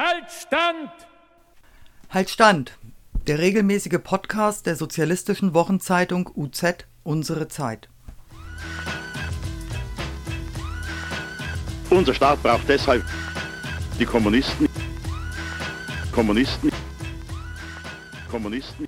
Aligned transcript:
Halt 0.00 0.30
Stand! 0.30 0.90
Halt 2.10 2.30
Stand! 2.30 2.78
Der 3.26 3.40
regelmäßige 3.40 3.98
Podcast 4.00 4.66
der 4.66 4.76
sozialistischen 4.76 5.54
Wochenzeitung 5.54 6.30
UZ 6.36 6.86
Unsere 7.02 7.48
Zeit. 7.48 7.88
Unser 11.90 12.14
Staat 12.14 12.40
braucht 12.44 12.68
deshalb 12.68 13.04
die 13.98 14.04
Kommunisten. 14.04 14.68
Kommunisten. 16.12 16.70
Kommunisten. 18.30 18.86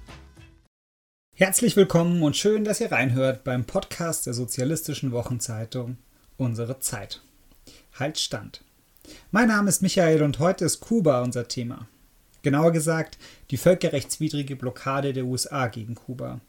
Herzlich 1.35 1.75
willkommen 1.75 2.23
und 2.23 2.37
schön, 2.37 2.63
dass 2.63 2.81
ihr 2.81 2.93
reinhört 2.93 3.43
beim 3.43 3.65
Podcast 3.65 4.27
der 4.27 4.35
sozialistischen 4.35 5.11
Wochenzeitung 5.11 5.99
Unsere 6.37 6.79
Zeit. 6.79 7.21
Halt 7.99 8.17
Stand. 8.21 8.63
Mein 9.31 9.49
Name 9.49 9.69
ist 9.69 9.83
Michael 9.83 10.23
und 10.23 10.39
heute 10.39 10.65
ist 10.65 10.81
Kuba 10.81 11.23
unser 11.23 11.49
Thema. 11.49 11.87
Genauer 12.43 12.73
gesagt, 12.73 13.19
die 13.51 13.57
völkerrechtswidrige 13.57 14.57
Blockade 14.57 15.13
der 15.13 15.25
USA 15.25 15.67
gegen 15.69 15.95
Kuba. 15.95 16.41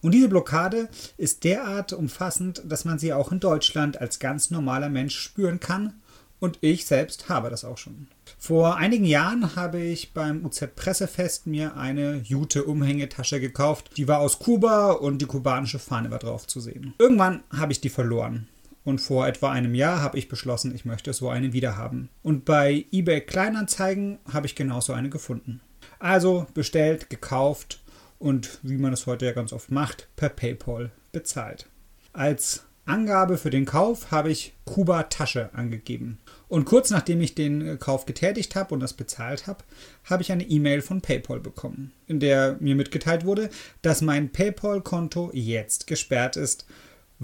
Und 0.00 0.12
diese 0.12 0.28
Blockade 0.28 0.88
ist 1.16 1.44
derart 1.44 1.92
umfassend, 1.92 2.62
dass 2.66 2.84
man 2.84 2.98
sie 2.98 3.12
auch 3.12 3.32
in 3.32 3.40
Deutschland 3.40 4.00
als 4.00 4.18
ganz 4.18 4.50
normaler 4.50 4.88
Mensch 4.88 5.18
spüren 5.18 5.60
kann. 5.60 5.94
Und 6.40 6.58
ich 6.60 6.86
selbst 6.86 7.28
habe 7.28 7.50
das 7.50 7.64
auch 7.64 7.78
schon. 7.78 8.08
Vor 8.36 8.76
einigen 8.76 9.04
Jahren 9.04 9.54
habe 9.54 9.78
ich 9.78 10.12
beim 10.12 10.44
UZ 10.44 10.74
Pressefest 10.74 11.46
mir 11.46 11.76
eine 11.76 12.16
Jute-Umhängetasche 12.16 13.38
gekauft. 13.38 13.90
Die 13.96 14.08
war 14.08 14.18
aus 14.18 14.40
Kuba 14.40 14.90
und 14.90 15.18
die 15.18 15.26
kubanische 15.26 15.78
Fahne 15.78 16.10
war 16.10 16.18
drauf 16.18 16.48
zu 16.48 16.60
sehen. 16.60 16.94
Irgendwann 16.98 17.44
habe 17.56 17.70
ich 17.70 17.80
die 17.80 17.90
verloren. 17.90 18.48
Und 18.84 19.00
vor 19.00 19.26
etwa 19.26 19.50
einem 19.50 19.74
Jahr 19.74 20.00
habe 20.02 20.18
ich 20.18 20.28
beschlossen, 20.28 20.74
ich 20.74 20.84
möchte 20.84 21.12
so 21.12 21.28
eine 21.28 21.52
wiederhaben. 21.52 22.08
Und 22.22 22.44
bei 22.44 22.84
eBay 22.90 23.20
Kleinanzeigen 23.20 24.18
habe 24.32 24.46
ich 24.46 24.56
genauso 24.56 24.92
eine 24.92 25.08
gefunden. 25.08 25.60
Also 25.98 26.46
bestellt, 26.54 27.10
gekauft 27.10 27.80
und 28.18 28.58
wie 28.62 28.78
man 28.78 28.92
es 28.92 29.06
heute 29.06 29.26
ja 29.26 29.32
ganz 29.32 29.52
oft 29.52 29.70
macht, 29.70 30.08
per 30.16 30.28
PayPal 30.28 30.90
bezahlt. 31.12 31.66
Als 32.12 32.64
Angabe 32.84 33.38
für 33.38 33.50
den 33.50 33.64
Kauf 33.64 34.10
habe 34.10 34.32
ich 34.32 34.54
Kuba 34.64 35.04
Tasche 35.04 35.50
angegeben. 35.52 36.18
Und 36.48 36.64
kurz 36.64 36.90
nachdem 36.90 37.20
ich 37.20 37.36
den 37.36 37.78
Kauf 37.78 38.06
getätigt 38.06 38.56
habe 38.56 38.74
und 38.74 38.80
das 38.80 38.94
bezahlt 38.94 39.46
habe, 39.46 39.62
habe 40.04 40.22
ich 40.22 40.32
eine 40.32 40.42
E-Mail 40.42 40.82
von 40.82 41.00
PayPal 41.00 41.38
bekommen, 41.38 41.92
in 42.08 42.18
der 42.18 42.56
mir 42.58 42.74
mitgeteilt 42.74 43.24
wurde, 43.24 43.50
dass 43.82 44.02
mein 44.02 44.30
PayPal-Konto 44.30 45.30
jetzt 45.32 45.86
gesperrt 45.86 46.36
ist 46.36 46.66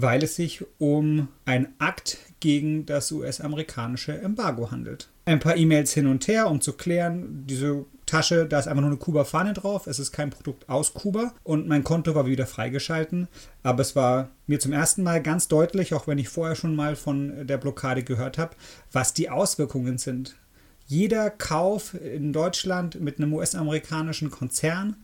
weil 0.01 0.23
es 0.23 0.35
sich 0.35 0.63
um 0.77 1.27
einen 1.43 1.67
Akt 1.77 2.17
gegen 2.39 2.85
das 2.85 3.11
US-amerikanische 3.11 4.17
Embargo 4.17 4.71
handelt. 4.71 5.09
Ein 5.25 5.39
paar 5.39 5.57
E-Mails 5.57 5.93
hin 5.93 6.07
und 6.07 6.25
her, 6.29 6.49
um 6.49 6.61
zu 6.61 6.73
klären, 6.73 7.43
diese 7.45 7.85
Tasche, 8.05 8.45
da 8.45 8.59
ist 8.59 8.67
einfach 8.67 8.81
nur 8.81 8.91
eine 8.91 8.99
Kuba-Fahne 8.99 9.53
drauf, 9.53 9.87
es 9.87 9.99
ist 9.99 10.13
kein 10.13 10.29
Produkt 10.29 10.69
aus 10.69 10.93
Kuba 10.93 11.33
und 11.43 11.67
mein 11.67 11.83
Konto 11.83 12.15
war 12.15 12.25
wieder 12.25 12.47
freigeschalten. 12.47 13.27
Aber 13.61 13.81
es 13.81 13.95
war 13.95 14.29
mir 14.47 14.59
zum 14.59 14.71
ersten 14.71 15.03
Mal 15.03 15.21
ganz 15.21 15.49
deutlich, 15.49 15.93
auch 15.93 16.07
wenn 16.07 16.17
ich 16.17 16.29
vorher 16.29 16.55
schon 16.55 16.75
mal 16.75 16.95
von 16.95 17.45
der 17.45 17.57
Blockade 17.57 18.03
gehört 18.03 18.37
habe, 18.37 18.55
was 18.93 19.13
die 19.13 19.29
Auswirkungen 19.29 19.97
sind. 19.97 20.37
Jeder 20.87 21.29
Kauf 21.29 21.93
in 21.93 22.31
Deutschland 22.31 23.01
mit 23.01 23.17
einem 23.17 23.33
US-amerikanischen 23.33 24.31
Konzern 24.31 24.95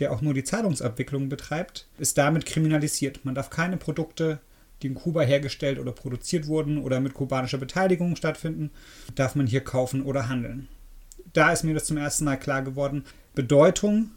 der 0.00 0.12
auch 0.12 0.22
nur 0.22 0.34
die 0.34 0.44
Zahlungsabwicklung 0.44 1.28
betreibt, 1.28 1.86
ist 1.98 2.18
damit 2.18 2.46
kriminalisiert. 2.46 3.24
Man 3.24 3.34
darf 3.34 3.50
keine 3.50 3.76
Produkte, 3.76 4.40
die 4.82 4.88
in 4.88 4.94
Kuba 4.94 5.22
hergestellt 5.22 5.78
oder 5.78 5.92
produziert 5.92 6.46
wurden 6.46 6.78
oder 6.78 7.00
mit 7.00 7.14
kubanischer 7.14 7.58
Beteiligung 7.58 8.16
stattfinden, 8.16 8.70
darf 9.14 9.34
man 9.34 9.46
hier 9.46 9.62
kaufen 9.62 10.02
oder 10.02 10.28
handeln. 10.28 10.68
Da 11.32 11.52
ist 11.52 11.64
mir 11.64 11.74
das 11.74 11.84
zum 11.84 11.98
ersten 11.98 12.24
Mal 12.24 12.38
klar 12.38 12.62
geworden. 12.62 13.04
Bedeutung, 13.34 14.10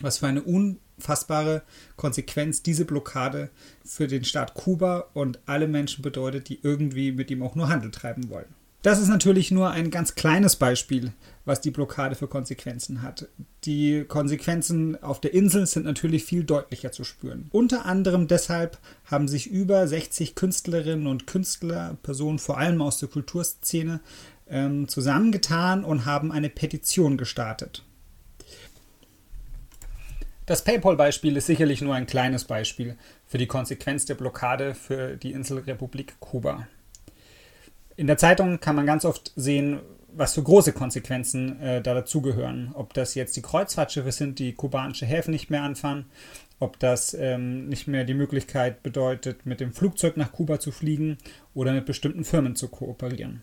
was 0.00 0.18
für 0.18 0.26
eine 0.26 0.42
unfassbare 0.42 1.62
Konsequenz 1.96 2.62
diese 2.62 2.84
Blockade 2.84 3.50
für 3.84 4.06
den 4.06 4.24
Staat 4.24 4.54
Kuba 4.54 5.06
und 5.14 5.38
alle 5.46 5.68
Menschen 5.68 6.02
bedeutet, 6.02 6.48
die 6.48 6.58
irgendwie 6.62 7.12
mit 7.12 7.30
ihm 7.30 7.42
auch 7.42 7.54
nur 7.54 7.68
Handel 7.68 7.90
treiben 7.90 8.28
wollen. 8.28 8.57
Das 8.82 9.00
ist 9.00 9.08
natürlich 9.08 9.50
nur 9.50 9.70
ein 9.70 9.90
ganz 9.90 10.14
kleines 10.14 10.54
Beispiel, 10.54 11.12
was 11.44 11.60
die 11.60 11.72
Blockade 11.72 12.14
für 12.14 12.28
Konsequenzen 12.28 13.02
hat. 13.02 13.26
Die 13.64 14.04
Konsequenzen 14.04 15.02
auf 15.02 15.20
der 15.20 15.34
Insel 15.34 15.66
sind 15.66 15.84
natürlich 15.84 16.24
viel 16.24 16.44
deutlicher 16.44 16.92
zu 16.92 17.02
spüren. 17.02 17.48
Unter 17.50 17.86
anderem 17.86 18.28
deshalb 18.28 18.78
haben 19.04 19.26
sich 19.26 19.48
über 19.48 19.88
60 19.88 20.36
Künstlerinnen 20.36 21.08
und 21.08 21.26
Künstler, 21.26 21.96
Personen 22.04 22.38
vor 22.38 22.58
allem 22.58 22.80
aus 22.80 22.98
der 22.98 23.08
Kulturszene, 23.08 23.98
ähm, 24.48 24.86
zusammengetan 24.86 25.82
und 25.82 26.06
haben 26.06 26.30
eine 26.30 26.48
Petition 26.48 27.16
gestartet. 27.16 27.84
Das 30.46 30.62
PayPal-Beispiel 30.62 31.36
ist 31.36 31.46
sicherlich 31.46 31.82
nur 31.82 31.94
ein 31.94 32.06
kleines 32.06 32.44
Beispiel 32.44 32.96
für 33.26 33.38
die 33.38 33.48
Konsequenz 33.48 34.06
der 34.06 34.14
Blockade 34.14 34.74
für 34.74 35.16
die 35.16 35.32
Inselrepublik 35.32 36.18
Kuba. 36.20 36.68
In 37.98 38.06
der 38.06 38.16
Zeitung 38.16 38.60
kann 38.60 38.76
man 38.76 38.86
ganz 38.86 39.04
oft 39.04 39.32
sehen, 39.34 39.80
was 40.12 40.34
für 40.34 40.42
große 40.44 40.72
Konsequenzen 40.72 41.60
äh, 41.60 41.82
da 41.82 41.94
dazugehören. 41.94 42.70
Ob 42.74 42.94
das 42.94 43.16
jetzt 43.16 43.36
die 43.36 43.42
Kreuzfahrtschiffe 43.42 44.12
sind, 44.12 44.38
die 44.38 44.52
kubanische 44.52 45.04
Häfen 45.04 45.32
nicht 45.32 45.50
mehr 45.50 45.64
anfahren, 45.64 46.06
ob 46.60 46.78
das 46.78 47.12
ähm, 47.14 47.68
nicht 47.68 47.88
mehr 47.88 48.04
die 48.04 48.14
Möglichkeit 48.14 48.84
bedeutet, 48.84 49.46
mit 49.46 49.58
dem 49.58 49.72
Flugzeug 49.72 50.16
nach 50.16 50.30
Kuba 50.30 50.60
zu 50.60 50.70
fliegen 50.70 51.18
oder 51.54 51.72
mit 51.72 51.86
bestimmten 51.86 52.24
Firmen 52.24 52.54
zu 52.54 52.68
kooperieren. 52.68 53.42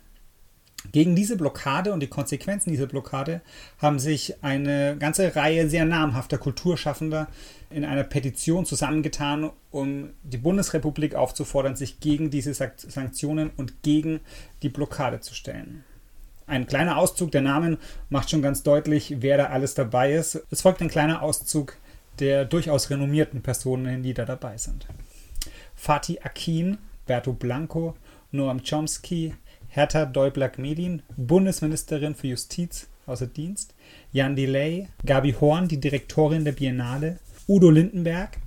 Gegen 0.91 1.15
diese 1.15 1.37
Blockade 1.37 1.93
und 1.93 1.99
die 1.99 2.07
Konsequenzen 2.07 2.71
dieser 2.71 2.87
Blockade 2.87 3.41
haben 3.79 3.99
sich 3.99 4.43
eine 4.43 4.97
ganze 4.97 5.35
Reihe 5.35 5.69
sehr 5.69 5.85
namhafter 5.85 6.37
Kulturschaffender 6.37 7.27
in 7.69 7.85
einer 7.85 8.03
Petition 8.03 8.65
zusammengetan, 8.65 9.51
um 9.71 10.11
die 10.23 10.37
Bundesrepublik 10.37 11.15
aufzufordern, 11.15 11.75
sich 11.75 11.99
gegen 11.99 12.29
diese 12.29 12.53
Sanktionen 12.53 13.51
und 13.57 13.83
gegen 13.83 14.19
die 14.61 14.69
Blockade 14.69 15.19
zu 15.19 15.33
stellen. 15.35 15.83
Ein 16.47 16.67
kleiner 16.67 16.97
Auszug 16.97 17.31
der 17.31 17.41
Namen 17.41 17.77
macht 18.09 18.29
schon 18.29 18.41
ganz 18.41 18.61
deutlich, 18.61 19.15
wer 19.19 19.37
da 19.37 19.45
alles 19.47 19.73
dabei 19.73 20.13
ist. 20.13 20.43
Es 20.51 20.61
folgt 20.61 20.81
ein 20.81 20.89
kleiner 20.89 21.21
Auszug 21.21 21.75
der 22.19 22.45
durchaus 22.45 22.89
renommierten 22.89 23.41
Personen, 23.41 24.03
die 24.03 24.13
da 24.13 24.25
dabei 24.25 24.57
sind. 24.57 24.87
Fatih 25.75 26.21
Akin, 26.21 26.77
Berto 27.05 27.33
Blanco, 27.33 27.95
Noam 28.31 28.61
Chomsky, 28.63 29.33
Hertha 29.75 30.05
Däubler-Gmelin, 30.05 31.01
Bundesministerin 31.17 32.15
für 32.15 32.27
Justiz 32.27 32.87
außer 33.07 33.27
Dienst, 33.27 33.75
Jan 34.13 34.37
Delay, 34.37 34.87
Gabi 35.05 35.33
Horn, 35.33 35.67
die 35.67 35.81
Direktorin 35.81 36.45
der 36.45 36.53
Biennale, 36.53 37.19
Udo 37.45 37.69
Lindenberg, 37.69 38.37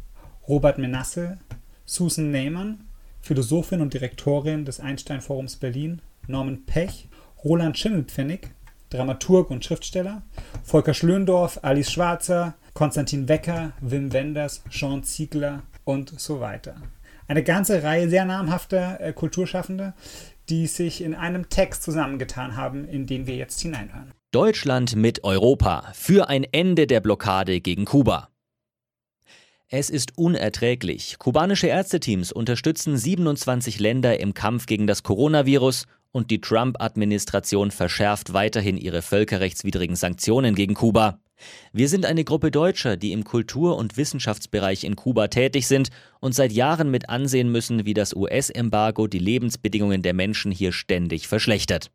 Robert 0.49 0.79
Menasse, 0.79 1.37
Susan 1.85 2.31
Neyman, 2.31 2.81
Philosophin 3.21 3.83
und 3.83 3.93
Direktorin 3.93 4.65
des 4.65 4.81
Einstein 4.81 5.21
Forums 5.21 5.57
Berlin, 5.57 6.01
Norman 6.29 6.65
Pech, 6.65 7.09
Roland 7.45 7.77
Schimmelpfennig, 7.77 8.49
Dramaturg 8.89 9.51
und 9.51 9.63
Schriftsteller, 9.63 10.23
Volker 10.65 10.95
Schlöndorff, 10.95 11.61
Alice 11.61 11.93
Schwarzer, 11.93 12.55
Konstantin 12.73 13.29
Wecker, 13.29 13.73
Wim 13.83 14.15
Wenders, 14.15 14.63
Sean 14.71 15.05
Ziegler 15.05 15.63
und 15.85 16.19
so 16.19 16.41
weiter. 16.41 16.77
Eine 17.27 17.43
ganze 17.43 17.83
Reihe 17.83 18.09
sehr 18.09 18.25
namhafter 18.25 18.99
äh, 19.03 19.13
Kulturschaffende, 19.13 19.93
die 20.49 20.67
sich 20.67 21.03
in 21.03 21.15
einem 21.15 21.49
Text 21.49 21.83
zusammengetan 21.83 22.57
haben, 22.57 22.87
in 22.87 23.07
den 23.07 23.27
wir 23.27 23.37
jetzt 23.37 23.61
hineinhören. 23.61 24.13
Deutschland 24.31 24.95
mit 24.97 25.25
Europa 25.25 25.91
für 25.95 26.29
ein 26.29 26.45
Ende 26.45 26.87
der 26.87 27.01
Blockade 27.01 27.61
gegen 27.61 27.85
Kuba. 27.85 28.29
Es 29.69 29.91
ist 29.91 30.17
unerträglich. 30.17 31.19
Kubanische 31.19 31.67
Ärzteteams 31.67 32.33
unterstützen 32.33 32.97
27 32.97 33.79
Länder 33.81 34.19
im 34.19 34.33
Kampf 34.33 34.67
gegen 34.67 34.87
das 34.87 35.03
Coronavirus 35.03 35.85
und 36.11 36.31
die 36.31 36.41
Trump-Administration 36.41 37.71
verschärft 37.71 38.33
weiterhin 38.33 38.79
ihre 38.79 39.03
völkerrechtswidrigen 39.03 39.97
Sanktionen 39.97 40.55
gegen 40.55 40.75
Kuba. 40.75 41.21
Wir 41.73 41.89
sind 41.89 42.07
eine 42.07 42.25
Gruppe 42.25 42.51
Deutscher, 42.51 42.97
die 42.97 43.13
im 43.13 43.25
Kultur- 43.25 43.77
und 43.77 43.97
Wissenschaftsbereich 43.97 44.85
in 44.85 44.97
Kuba 44.97 45.29
tätig 45.29 45.67
sind 45.67 45.89
und 46.21 46.35
seit 46.35 46.53
Jahren 46.53 46.91
mit 46.91 47.09
ansehen 47.09 47.51
müssen, 47.51 47.85
wie 47.87 47.95
das 47.95 48.15
US-Embargo 48.15 49.07
die 49.07 49.19
Lebensbedingungen 49.19 50.03
der 50.03 50.15
Menschen 50.15 50.53
hier 50.53 50.73
ständig 50.73 51.29
verschlechtert. 51.29 51.91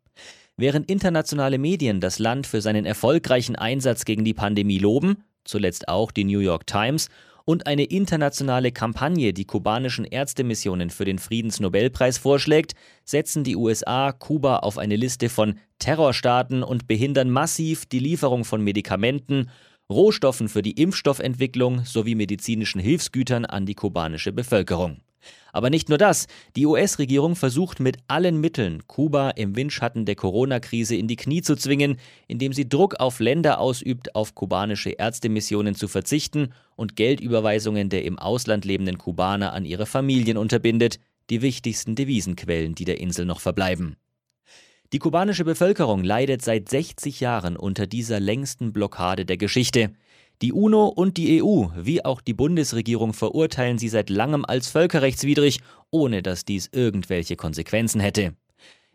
Während 0.56 0.88
internationale 0.88 1.58
Medien 1.58 2.00
das 2.00 2.18
Land 2.18 2.46
für 2.46 2.60
seinen 2.60 2.86
erfolgreichen 2.86 3.56
Einsatz 3.56 4.04
gegen 4.04 4.24
die 4.24 4.34
Pandemie 4.34 4.78
loben, 4.78 5.24
zuletzt 5.44 5.88
auch 5.88 6.12
die 6.12 6.24
New 6.24 6.38
York 6.38 6.66
Times, 6.66 7.08
und 7.44 7.66
eine 7.66 7.84
internationale 7.84 8.72
Kampagne 8.72 9.32
die 9.32 9.44
kubanischen 9.44 10.04
Ärztemissionen 10.04 10.90
für 10.90 11.04
den 11.04 11.18
Friedensnobelpreis 11.18 12.18
vorschlägt, 12.18 12.74
setzen 13.04 13.44
die 13.44 13.56
USA 13.56 14.12
Kuba 14.12 14.58
auf 14.58 14.78
eine 14.78 14.96
Liste 14.96 15.28
von 15.28 15.58
Terrorstaaten 15.78 16.62
und 16.62 16.86
behindern 16.86 17.30
massiv 17.30 17.86
die 17.86 17.98
Lieferung 17.98 18.44
von 18.44 18.62
Medikamenten, 18.62 19.50
Rohstoffen 19.90 20.48
für 20.48 20.62
die 20.62 20.80
Impfstoffentwicklung 20.80 21.84
sowie 21.84 22.14
medizinischen 22.14 22.80
Hilfsgütern 22.80 23.44
an 23.44 23.66
die 23.66 23.74
kubanische 23.74 24.32
Bevölkerung. 24.32 25.03
Aber 25.52 25.70
nicht 25.70 25.88
nur 25.88 25.98
das, 25.98 26.26
die 26.56 26.66
US-Regierung 26.66 27.36
versucht 27.36 27.80
mit 27.80 27.98
allen 28.08 28.40
Mitteln, 28.40 28.86
Kuba 28.86 29.30
im 29.30 29.56
Windschatten 29.56 30.04
der 30.04 30.16
Corona-Krise 30.16 30.96
in 30.96 31.08
die 31.08 31.16
Knie 31.16 31.42
zu 31.42 31.56
zwingen, 31.56 31.96
indem 32.26 32.52
sie 32.52 32.68
Druck 32.68 33.00
auf 33.00 33.20
Länder 33.20 33.60
ausübt, 33.60 34.14
auf 34.14 34.34
kubanische 34.34 34.90
Ärztemissionen 34.90 35.74
zu 35.74 35.88
verzichten 35.88 36.52
und 36.76 36.96
Geldüberweisungen 36.96 37.88
der 37.88 38.04
im 38.04 38.18
Ausland 38.18 38.64
lebenden 38.64 38.98
Kubaner 38.98 39.52
an 39.52 39.64
ihre 39.64 39.86
Familien 39.86 40.36
unterbindet, 40.36 40.98
die 41.30 41.42
wichtigsten 41.42 41.94
Devisenquellen, 41.94 42.74
die 42.74 42.84
der 42.84 43.00
Insel 43.00 43.24
noch 43.24 43.40
verbleiben. 43.40 43.96
Die 44.92 44.98
kubanische 44.98 45.44
Bevölkerung 45.44 46.04
leidet 46.04 46.42
seit 46.42 46.68
60 46.68 47.18
Jahren 47.20 47.56
unter 47.56 47.86
dieser 47.86 48.20
längsten 48.20 48.72
Blockade 48.72 49.24
der 49.24 49.36
Geschichte. 49.36 49.90
Die 50.42 50.52
UNO 50.52 50.86
und 50.88 51.16
die 51.16 51.42
EU, 51.42 51.66
wie 51.76 52.04
auch 52.04 52.20
die 52.20 52.34
Bundesregierung 52.34 53.12
verurteilen 53.12 53.78
sie 53.78 53.88
seit 53.88 54.10
langem 54.10 54.44
als 54.44 54.68
völkerrechtswidrig, 54.68 55.60
ohne 55.90 56.22
dass 56.22 56.44
dies 56.44 56.68
irgendwelche 56.72 57.36
Konsequenzen 57.36 58.00
hätte. 58.00 58.34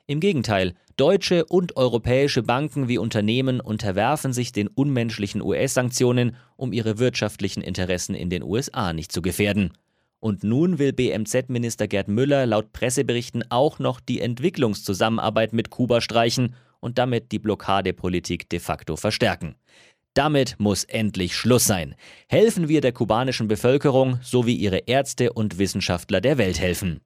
Im 0.05 0.19
Gegenteil, 0.19 0.73
deutsche 0.97 1.45
und 1.45 1.77
europäische 1.77 2.43
Banken 2.43 2.87
wie 2.87 2.97
Unternehmen 2.97 3.61
unterwerfen 3.61 4.33
sich 4.33 4.51
den 4.51 4.67
unmenschlichen 4.67 5.41
US-Sanktionen, 5.41 6.35
um 6.57 6.73
ihre 6.73 6.97
wirtschaftlichen 6.97 7.61
Interessen 7.61 8.15
in 8.15 8.29
den 8.29 8.43
USA 8.43 8.91
nicht 8.91 9.11
zu 9.11 9.21
gefährden. 9.21 9.71
Und 10.19 10.43
nun 10.43 10.79
will 10.79 10.91
BMZ-Minister 10.91 11.87
Gerd 11.87 12.09
Müller 12.09 12.45
laut 12.45 12.73
Presseberichten 12.73 13.43
auch 13.49 13.79
noch 13.79 13.99
die 14.01 14.19
Entwicklungszusammenarbeit 14.19 15.53
mit 15.53 15.69
Kuba 15.69 16.01
streichen 16.01 16.55
und 16.81 16.97
damit 16.97 17.31
die 17.31 17.39
Blockadepolitik 17.39 18.49
de 18.49 18.59
facto 18.59 18.95
verstärken. 18.95 19.55
Damit 20.13 20.55
muss 20.57 20.83
endlich 20.83 21.35
Schluss 21.35 21.65
sein. 21.65 21.95
Helfen 22.27 22.67
wir 22.67 22.81
der 22.81 22.91
kubanischen 22.91 23.47
Bevölkerung, 23.47 24.19
so 24.21 24.45
wie 24.45 24.55
ihre 24.55 24.79
Ärzte 24.79 25.33
und 25.33 25.57
Wissenschaftler 25.59 26.19
der 26.19 26.37
Welt 26.37 26.59
helfen. 26.59 27.01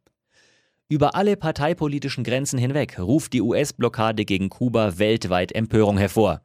Über 0.90 1.16
alle 1.16 1.38
parteipolitischen 1.38 2.24
Grenzen 2.24 2.60
hinweg 2.60 3.00
ruft 3.00 3.34
die 3.34 3.42
US-Blockade 3.42 4.26
gegen 4.26 4.50
Kuba 4.50 5.00
weltweit 5.00 5.54
Empörung 5.54 5.98
hervor. 5.98 6.42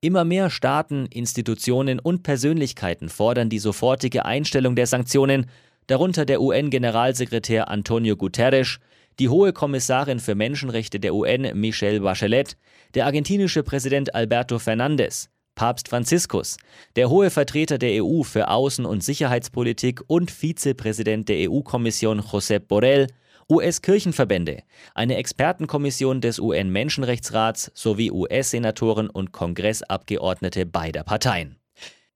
Immer 0.00 0.24
mehr 0.24 0.48
Staaten, 0.48 1.06
Institutionen 1.06 1.98
und 1.98 2.22
Persönlichkeiten 2.22 3.08
fordern 3.08 3.50
die 3.50 3.58
sofortige 3.58 4.24
Einstellung 4.24 4.74
der 4.74 4.86
Sanktionen, 4.86 5.46
darunter 5.86 6.24
der 6.24 6.40
UN-Generalsekretär 6.40 7.68
Antonio 7.68 8.16
Guterres, 8.16 8.78
die 9.18 9.28
hohe 9.28 9.52
Kommissarin 9.52 10.18
für 10.18 10.34
Menschenrechte 10.34 10.98
der 10.98 11.14
UN 11.14 11.50
Michelle 11.60 12.00
Bachelet, 12.00 12.56
der 12.94 13.04
argentinische 13.04 13.62
Präsident 13.62 14.14
Alberto 14.14 14.58
Fernandez, 14.58 15.28
Papst 15.54 15.88
Franziskus, 15.88 16.56
der 16.96 17.10
hohe 17.10 17.30
Vertreter 17.30 17.78
der 17.78 18.02
EU 18.02 18.22
für 18.22 18.48
Außen- 18.48 18.86
und 18.86 19.04
Sicherheitspolitik 19.04 20.00
und 20.06 20.30
Vizepräsident 20.30 21.28
der 21.28 21.50
EU-Kommission 21.50 22.24
Josep 22.32 22.66
Borrell, 22.66 23.08
US-Kirchenverbände, 23.50 24.62
eine 24.94 25.16
Expertenkommission 25.16 26.20
des 26.20 26.38
UN-Menschenrechtsrats 26.38 27.70
sowie 27.74 28.10
US-Senatoren 28.10 29.10
und 29.10 29.32
Kongressabgeordnete 29.32 30.66
beider 30.66 31.02
Parteien. 31.02 31.59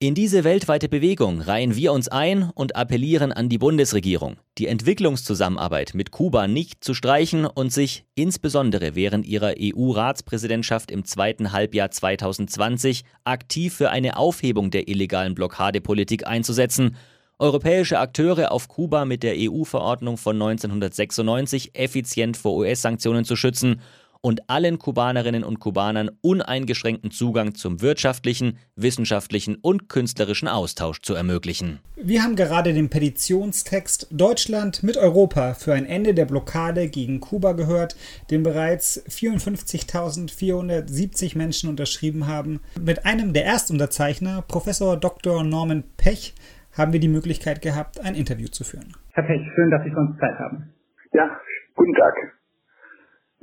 In 0.05 0.15
diese 0.15 0.45
weltweite 0.45 0.91
Bewegung 0.91 1.41
reihen 1.41 1.77
wir 1.77 1.91
uns 1.91 2.09
ein 2.09 2.51
und 2.55 2.77
appellieren 2.77 3.33
an 3.33 3.49
die 3.49 3.57
Bundesregierung, 3.57 4.37
die 4.59 4.67
Entwicklungszusammenarbeit 4.67 5.95
mit 5.95 6.11
Kuba 6.11 6.47
nicht 6.47 6.85
zu 6.85 6.93
streichen 6.93 7.47
und 7.47 7.73
sich 7.73 8.05
insbesondere 8.15 8.97
während 8.97 9.25
ihrer 9.25 9.55
EU-Ratspräsidentschaft 9.59 10.91
im 10.91 11.07
zweiten 11.07 11.53
Halbjahr 11.53 11.91
2020 11.91 13.05
aktiv 13.25 13.73
für 13.73 13.89
eine 13.89 14.19
Aufhebung 14.19 14.71
der 14.71 14.89
illegalen 14.89 15.35
Blockadepolitik 15.35 16.27
einzusetzen, 16.27 16.97
europäische 17.39 17.99
Akteure 17.99 18.53
auf 18.53 18.69
Kuba 18.69 19.07
mit 19.07 19.23
der 19.23 19.37
EU-Verordnung 19.39 20.19
von 20.19 20.37
1996 20.37 21.75
effizient 21.75 22.37
vor 22.37 22.57
US-Sanktionen 22.57 23.25
zu 23.25 23.37
schützen 23.37 23.81
und 24.25 24.49
allen 24.49 24.79
Kubanerinnen 24.79 25.45
und 25.45 25.61
Kubanern 25.61 26.09
uneingeschränkten 26.23 27.11
Zugang 27.11 27.55
zum 27.55 27.83
wirtschaftlichen, 27.83 28.57
wissenschaftlichen 28.75 29.57
und 29.57 29.91
künstlerischen 29.91 30.49
Austausch 30.49 31.03
zu 31.03 31.15
ermöglichen. 31.15 31.81
Wir 31.97 32.23
haben 32.23 32.35
gerade 32.35 32.73
den 32.73 32.89
Petitionstext 32.89 34.09
Deutschland 34.11 34.83
mit 34.83 34.97
Europa 34.97 35.53
für 35.53 35.75
ein 35.75 35.85
Ende 35.85 36.15
der 36.15 36.25
Blockade 36.25 36.89
gegen 36.89 37.21
Kuba 37.21 37.53
gehört, 37.53 37.97
den 38.31 38.43
bereits 38.43 39.05
54.470 39.11 41.37
Menschen 41.37 41.69
unterschrieben 41.69 42.27
haben. 42.27 42.61
Mit 42.81 43.05
einem 43.05 43.35
der 43.35 43.45
Erstunterzeichner, 43.45 44.43
Professor 44.49 44.97
Dr. 44.97 45.45
Norman 45.45 45.85
Pech, 45.99 46.35
haben 46.73 46.95
wir 46.95 47.01
die 47.01 47.09
Möglichkeit 47.09 47.61
gehabt, 47.61 48.03
ein 48.03 48.15
Interview 48.15 48.49
zu 48.49 48.65
führen. 48.65 48.95
Herr 49.13 49.25
Pech, 49.25 49.43
schön, 49.55 49.71
dass 49.71 49.85
Sie 49.85 49.91
uns 49.91 50.19
Zeit 50.19 50.39
haben. 50.39 50.73
Ja, 51.13 51.29
guten 51.75 51.93
Tag. 51.93 52.15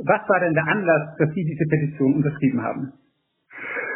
Was 0.04 0.28
war 0.28 0.40
denn 0.40 0.54
der 0.54 0.68
Anlass, 0.68 1.16
dass 1.18 1.30
Sie 1.30 1.46
diese 1.46 1.66
Petition 1.70 2.16
unterschrieben 2.16 2.62
haben? 2.62 2.94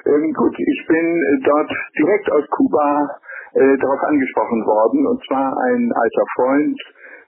Ähm, 0.05 0.33
gut, 0.33 0.55
ich 0.59 0.87
bin 0.87 1.05
äh, 1.17 1.41
dort 1.43 1.71
direkt 1.97 2.31
aus 2.31 2.45
Kuba 2.51 3.09
äh, 3.53 3.77
darauf 3.77 4.01
angesprochen 4.03 4.61
worden, 4.65 5.07
und 5.07 5.23
zwar 5.25 5.49
ein 5.65 5.91
alter 5.91 6.25
Freund, 6.35 6.77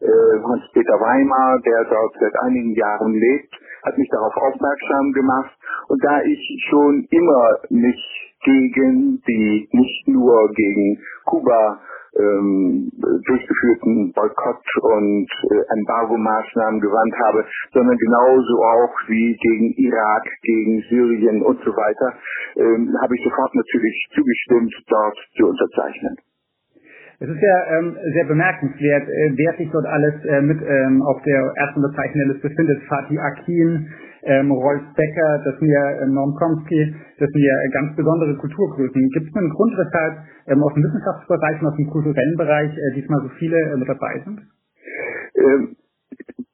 äh, 0.01 0.43
Hans-Peter 0.45 0.93
Weimar, 0.93 1.59
der 1.65 1.85
dort 1.85 2.13
seit 2.19 2.35
einigen 2.45 2.75
Jahren 2.75 3.13
lebt, 3.13 3.49
hat 3.83 3.97
mich 3.97 4.09
darauf 4.09 4.35
aufmerksam 4.35 5.11
gemacht. 5.13 5.57
Und 5.87 6.03
da 6.03 6.21
ich 6.21 6.65
schon 6.69 7.07
immer 7.09 7.57
mich 7.69 7.97
gegen 8.43 9.23
die, 9.27 9.69
nicht 9.71 10.07
nur 10.07 10.51
gegen 10.53 11.01
Kuba 11.25 11.79
ähm, 12.19 12.89
durchgeführten 13.25 14.13
Boykott- 14.13 14.77
und 14.81 15.29
äh, 15.51 15.79
Embargo-Maßnahmen 15.79 16.79
gewandt 16.81 17.15
habe, 17.25 17.45
sondern 17.73 17.97
genauso 17.97 18.55
auch 18.63 18.93
wie 19.07 19.35
gegen 19.35 19.73
Irak, 19.77 20.25
gegen 20.41 20.81
Syrien 20.89 21.41
und 21.43 21.59
so 21.63 21.71
weiter, 21.71 22.13
ähm, 22.57 22.95
habe 23.01 23.15
ich 23.15 23.23
sofort 23.23 23.53
natürlich 23.55 24.07
zugestimmt, 24.13 24.73
dort 24.87 25.17
zu 25.37 25.47
unterzeichnen. 25.47 26.17
Es 27.19 27.27
ist 27.27 27.41
ja 27.41 27.79
ähm, 27.79 27.97
sehr 28.13 28.25
bemerkenswert, 28.25 29.09
äh, 29.09 29.31
wer 29.35 29.57
sich 29.57 29.71
dort 29.71 29.87
alles 29.87 30.23
äh, 30.25 30.39
mit 30.41 30.61
ähm, 30.61 31.01
auf 31.01 31.19
der 31.23 31.51
ersten 31.55 31.81
Bezeichnerliste 31.81 32.47
befindet. 32.47 32.83
Fatih 32.87 33.17
Akin, 33.17 33.89
ähm, 34.27 34.51
Rolf 34.51 34.83
Becker, 34.95 35.41
das 35.43 35.57
sind 35.59 35.69
ja 35.71 36.03
ähm, 36.03 36.13
Norm 36.13 36.35
Komsky, 36.35 36.95
das 37.17 37.29
sind 37.31 37.43
ja 37.43 37.55
ganz 37.71 37.95
besondere 37.95 38.35
Kulturgrößen. 38.37 39.09
Gibt 39.15 39.29
es 39.29 39.35
einen 39.35 39.49
Grund, 39.49 39.73
weshalb 39.77 40.13
ähm, 40.47 40.63
aus 40.63 40.73
dem 40.73 40.83
Wissenschaftsbereich 40.83 41.61
und 41.61 41.67
aus 41.67 41.77
dem 41.77 41.89
kulturellen 41.89 42.37
Bereich 42.37 42.71
äh, 42.75 42.93
diesmal 42.95 43.21
so 43.23 43.29
viele 43.39 43.55
äh, 43.55 43.77
mit 43.77 43.87
dabei 43.87 44.21
sind? 44.23 44.39
Ähm, 45.35 45.75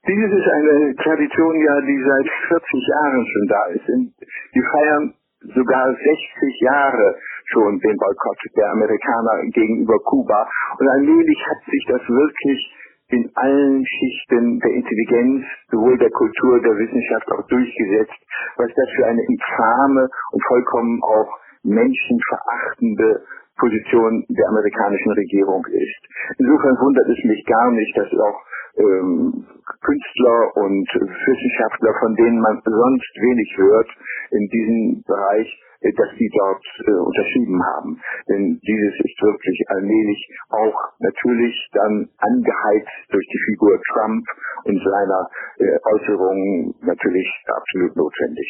dieses 0.06 0.31
ist 0.31 0.50
eine 0.52 0.96
Tradition 0.96 1.56
ja, 1.56 1.81
die 1.81 1.98
seit 1.98 2.28
40 2.50 2.88
Jahren 2.88 3.25
schon 3.25 3.48
da 3.48 3.64
ist. 3.74 3.88
Die 3.88 4.62
feiern 4.62 5.14
sogar 5.56 5.92
60 5.92 6.60
Jahre 6.62 7.16
schon 7.46 7.80
den 7.80 7.98
Boykott 7.98 8.39
der 8.56 8.72
Amerikaner 8.72 9.44
gegenüber 9.53 10.00
Kuba. 10.03 10.48
Und 10.80 10.88
allmählich 10.88 11.39
hat 11.48 11.63
sich 11.65 11.86
das 11.88 12.01
wirklich 12.08 12.73
in 13.13 13.29
allen 13.36 13.86
Schichten 13.86 14.60
der 14.60 14.74
Intelligenz, 14.74 15.46
sowohl 15.70 15.98
der 16.00 16.10
Kultur, 16.10 16.62
der 16.62 16.77
Wissenschaft 16.77 17.29
auch 17.32 17.46
durchgesetzt, 17.48 18.17
was 18.58 18.72
das 18.74 18.89
für 18.96 19.05
eine 19.05 19.22
infame 19.22 20.10
und 20.32 20.43
vollkommen 20.48 21.00
auch 21.03 21.29
menschenverachtende 21.63 23.22
Position 23.58 24.25
der 24.29 24.50
amerikanischen 24.50 25.12
Regierung 25.13 25.63
ist. 25.70 26.01
Insofern 26.39 26.75
wundert 26.82 27.08
es 27.10 27.24
mich 27.24 27.46
gar 27.46 27.72
nicht, 27.72 27.96
dass 27.96 28.10
auch 28.10 28.39
ähm, 28.82 29.46
Künstler 29.86 30.58
und 30.58 30.89
Wissenschaftler, 30.89 31.93
von 32.01 32.15
denen 32.15 32.41
man 32.41 32.62
sonst 32.65 33.13
wenig 33.22 33.53
hört, 33.58 33.89
in 34.32 34.48
diesem 34.50 35.03
Bereich 35.05 35.48
dass 35.92 36.10
die 36.18 36.32
dort 36.32 36.66
äh, 36.88 36.92
unterschrieben 36.92 37.60
haben. 37.75 38.00
Denn 38.30 38.60
dieses 38.63 38.94
ist 39.04 39.22
wirklich 39.22 39.60
allmählich 39.68 40.30
auch 40.50 40.78
natürlich 41.00 41.56
dann 41.74 42.10
angeheizt 42.18 43.12
durch 43.12 43.28
die 43.28 43.42
Figur 43.52 43.80
Trump 43.92 44.24
und 44.66 44.80
seiner 44.80 45.30
äh, 45.60 45.78
Äußerungen 45.94 46.74
natürlich 46.82 47.28
absolut 47.48 47.96
notwendig. 47.96 48.48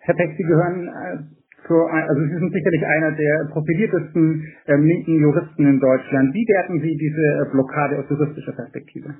Herr 0.00 0.14
Peck, 0.14 0.34
Sie 0.36 0.44
gehören 0.44 0.88
äh, 0.88 1.66
zu, 1.66 1.74
also 1.74 2.20
Sie 2.20 2.38
sind 2.38 2.52
sicherlich 2.52 2.84
einer 2.86 3.12
der 3.12 3.48
profiliertesten 3.52 4.52
ähm, 4.66 4.84
linken 4.84 5.20
Juristen 5.20 5.66
in 5.66 5.78
Deutschland. 5.78 6.34
Wie 6.34 6.46
werten 6.48 6.80
Sie 6.80 6.96
diese 6.96 7.46
äh, 7.46 7.50
Blockade 7.52 7.98
aus 7.98 8.10
juristischer 8.10 8.52
Perspektive? 8.52 9.14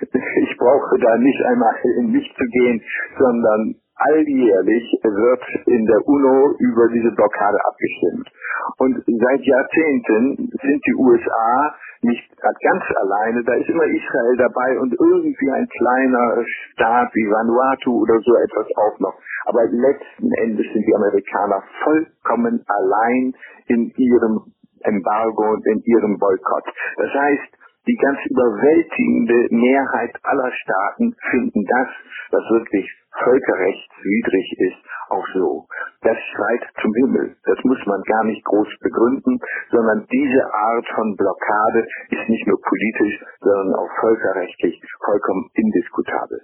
Ich 0.00 0.56
brauche 0.56 0.98
da 1.00 1.18
nicht 1.18 1.42
einmal 1.44 1.74
in 1.98 2.12
mich 2.12 2.32
zu 2.36 2.44
gehen, 2.44 2.80
sondern 3.18 3.74
alljährlich 3.98 4.84
wird 5.02 5.42
in 5.66 5.86
der 5.86 6.06
UNO 6.06 6.54
über 6.58 6.88
diese 6.88 7.10
Blockade 7.12 7.58
abgestimmt. 7.66 8.30
Und 8.78 9.02
seit 9.06 9.42
Jahrzehnten 9.42 10.50
sind 10.62 10.80
die 10.86 10.94
USA 10.94 11.74
nicht 12.02 12.30
ganz 12.40 12.82
alleine, 12.94 13.42
da 13.42 13.54
ist 13.54 13.68
immer 13.68 13.84
Israel 13.84 14.36
dabei 14.36 14.78
und 14.78 14.94
irgendwie 14.94 15.50
ein 15.50 15.66
kleiner 15.66 16.44
Staat 16.72 17.10
wie 17.14 17.26
Vanuatu 17.26 18.02
oder 18.02 18.20
so 18.20 18.34
etwas 18.36 18.66
auch 18.76 19.00
noch. 19.00 19.14
Aber 19.46 19.64
letzten 19.64 20.30
Endes 20.42 20.66
sind 20.72 20.86
die 20.86 20.94
Amerikaner 20.94 21.62
vollkommen 21.82 22.64
allein 22.68 23.34
in 23.66 23.90
ihrem 23.96 24.54
Embargo 24.82 25.54
und 25.54 25.66
in 25.66 25.82
ihrem 25.84 26.18
Boykott. 26.18 26.64
Das 26.96 27.12
heißt, 27.12 27.57
die 27.88 27.96
ganz 27.96 28.18
überwältigende 28.28 29.48
Mehrheit 29.50 30.12
aller 30.22 30.52
Staaten 30.52 31.14
finden 31.30 31.64
das, 31.64 31.88
was 32.30 32.44
wirklich 32.50 32.86
völkerrechtswidrig 33.24 34.46
ist, 34.58 34.84
auch 35.08 35.26
so. 35.34 35.66
Das 36.02 36.16
schreit 36.36 36.64
zum 36.80 36.92
Himmel. 36.94 37.36
Das 37.44 37.58
muss 37.64 37.80
man 37.86 38.02
gar 38.02 38.24
nicht 38.24 38.44
groß 38.44 38.68
begründen, 38.80 39.40
sondern 39.70 40.06
diese 40.12 40.44
Art 40.52 40.86
von 40.94 41.16
Blockade 41.16 41.86
ist 42.10 42.28
nicht 42.28 42.46
nur 42.46 42.60
politisch, 42.60 43.24
sondern 43.40 43.74
auch 43.74 43.90
völkerrechtlich 44.00 44.80
vollkommen 45.04 45.48
indiskutabel. 45.54 46.40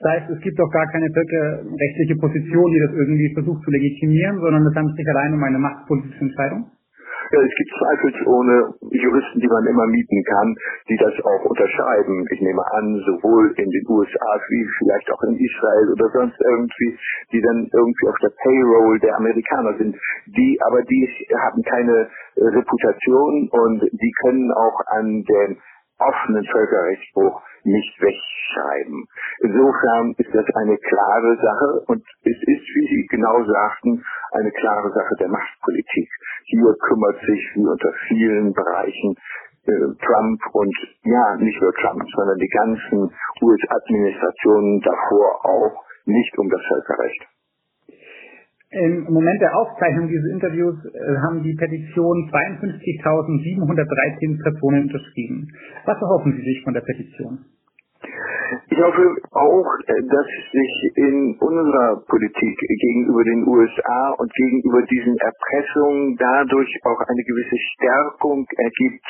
Das 0.00 0.12
heißt, 0.12 0.30
es 0.30 0.40
gibt 0.42 0.60
auch 0.60 0.70
gar 0.70 0.86
keine 0.92 1.10
völkerrechtliche 1.10 2.16
Position, 2.20 2.70
die 2.70 2.80
das 2.80 2.94
irgendwie 2.94 3.34
versucht 3.34 3.64
zu 3.64 3.70
legitimieren, 3.70 4.38
sondern 4.38 4.66
es 4.66 4.74
handelt 4.74 4.96
sich 4.96 5.08
allein 5.08 5.34
um 5.34 5.42
eine 5.42 5.58
machtpolitische 5.58 6.20
Entscheidung? 6.20 6.70
Ja, 7.30 7.42
es 7.42 7.54
gibt 7.58 7.70
zweifelsohne 7.76 8.72
Juristen, 8.88 9.40
die 9.40 9.48
man 9.48 9.66
immer 9.66 9.86
mieten 9.86 10.24
kann, 10.24 10.54
die 10.88 10.96
das 10.96 11.12
auch 11.24 11.44
unterschreiben. 11.44 12.24
Ich 12.32 12.40
nehme 12.40 12.62
an, 12.72 12.96
sowohl 13.04 13.52
in 13.58 13.68
den 13.68 13.84
USA 13.86 14.40
wie 14.48 14.66
vielleicht 14.78 15.12
auch 15.12 15.22
in 15.24 15.36
Israel 15.36 15.92
oder 15.92 16.08
sonst 16.08 16.40
irgendwie, 16.40 16.98
die 17.32 17.42
dann 17.42 17.68
irgendwie 17.70 18.08
auf 18.08 18.16
der 18.22 18.32
Payroll 18.42 18.98
der 19.00 19.16
Amerikaner 19.16 19.76
sind. 19.76 19.94
Die, 20.24 20.58
aber 20.64 20.80
die 20.82 21.28
haben 21.36 21.62
keine 21.62 22.08
Reputation 22.36 23.48
und 23.52 23.82
die 23.82 24.12
können 24.22 24.50
auch 24.52 24.80
an 24.96 25.22
den 25.22 25.58
offenen 25.98 26.44
Völkerrechtsbruch 26.44 27.42
nicht 27.64 28.00
wegschreiben. 28.00 29.04
Insofern 29.40 30.14
ist 30.16 30.34
das 30.34 30.46
eine 30.56 30.78
klare 30.78 31.36
Sache 31.36 31.84
und 31.86 32.02
es 32.24 32.38
ist, 32.38 32.66
wie 32.74 32.86
Sie 32.88 33.06
genau 33.10 33.44
sagten, 33.44 34.02
eine 34.32 34.50
klare 34.52 34.90
Sache 34.90 35.14
der 35.20 35.28
Machtpolitik. 35.28 36.08
Hier 36.44 36.74
kümmert 36.86 37.20
sich 37.20 37.42
wie 37.54 37.66
unter 37.66 37.92
vielen 38.08 38.52
Bereichen 38.52 39.16
äh, 39.66 39.94
Trump 40.00 40.40
und 40.52 40.76
ja, 41.04 41.36
nicht 41.36 41.60
nur 41.60 41.72
Trump, 41.74 42.02
sondern 42.14 42.38
die 42.38 42.48
ganzen 42.48 43.10
US-Administrationen 43.42 44.80
davor 44.80 45.44
auch 45.44 45.84
nicht 46.06 46.38
um 46.38 46.48
das 46.48 46.62
Völkerrecht. 46.68 47.37
Im 48.70 49.04
Moment 49.04 49.40
der 49.40 49.56
Aufzeichnung 49.56 50.08
dieses 50.08 50.30
Interviews 50.30 50.76
äh, 50.84 51.16
haben 51.24 51.42
die 51.42 51.54
Petition 51.54 52.28
52.713 52.28 54.42
Personen 54.42 54.82
unterschrieben. 54.82 55.48
Was 55.86 55.96
erhoffen 55.96 56.34
Sie 56.36 56.42
sich 56.42 56.62
von 56.64 56.74
der 56.74 56.82
Petition? 56.82 57.46
Ich 58.68 58.78
hoffe 58.78 59.16
auch, 59.32 59.64
dass 59.88 60.26
sich 60.52 60.92
in 60.96 61.38
unserer 61.40 62.04
Politik 62.08 62.58
gegenüber 62.58 63.24
den 63.24 63.48
USA 63.48 64.10
und 64.18 64.30
gegenüber 64.34 64.82
diesen 64.82 65.16
Erpressungen 65.16 66.18
dadurch 66.18 66.68
auch 66.84 67.00
eine 67.08 67.24
gewisse 67.24 67.56
Stärkung 67.72 68.46
ergibt, 68.56 69.06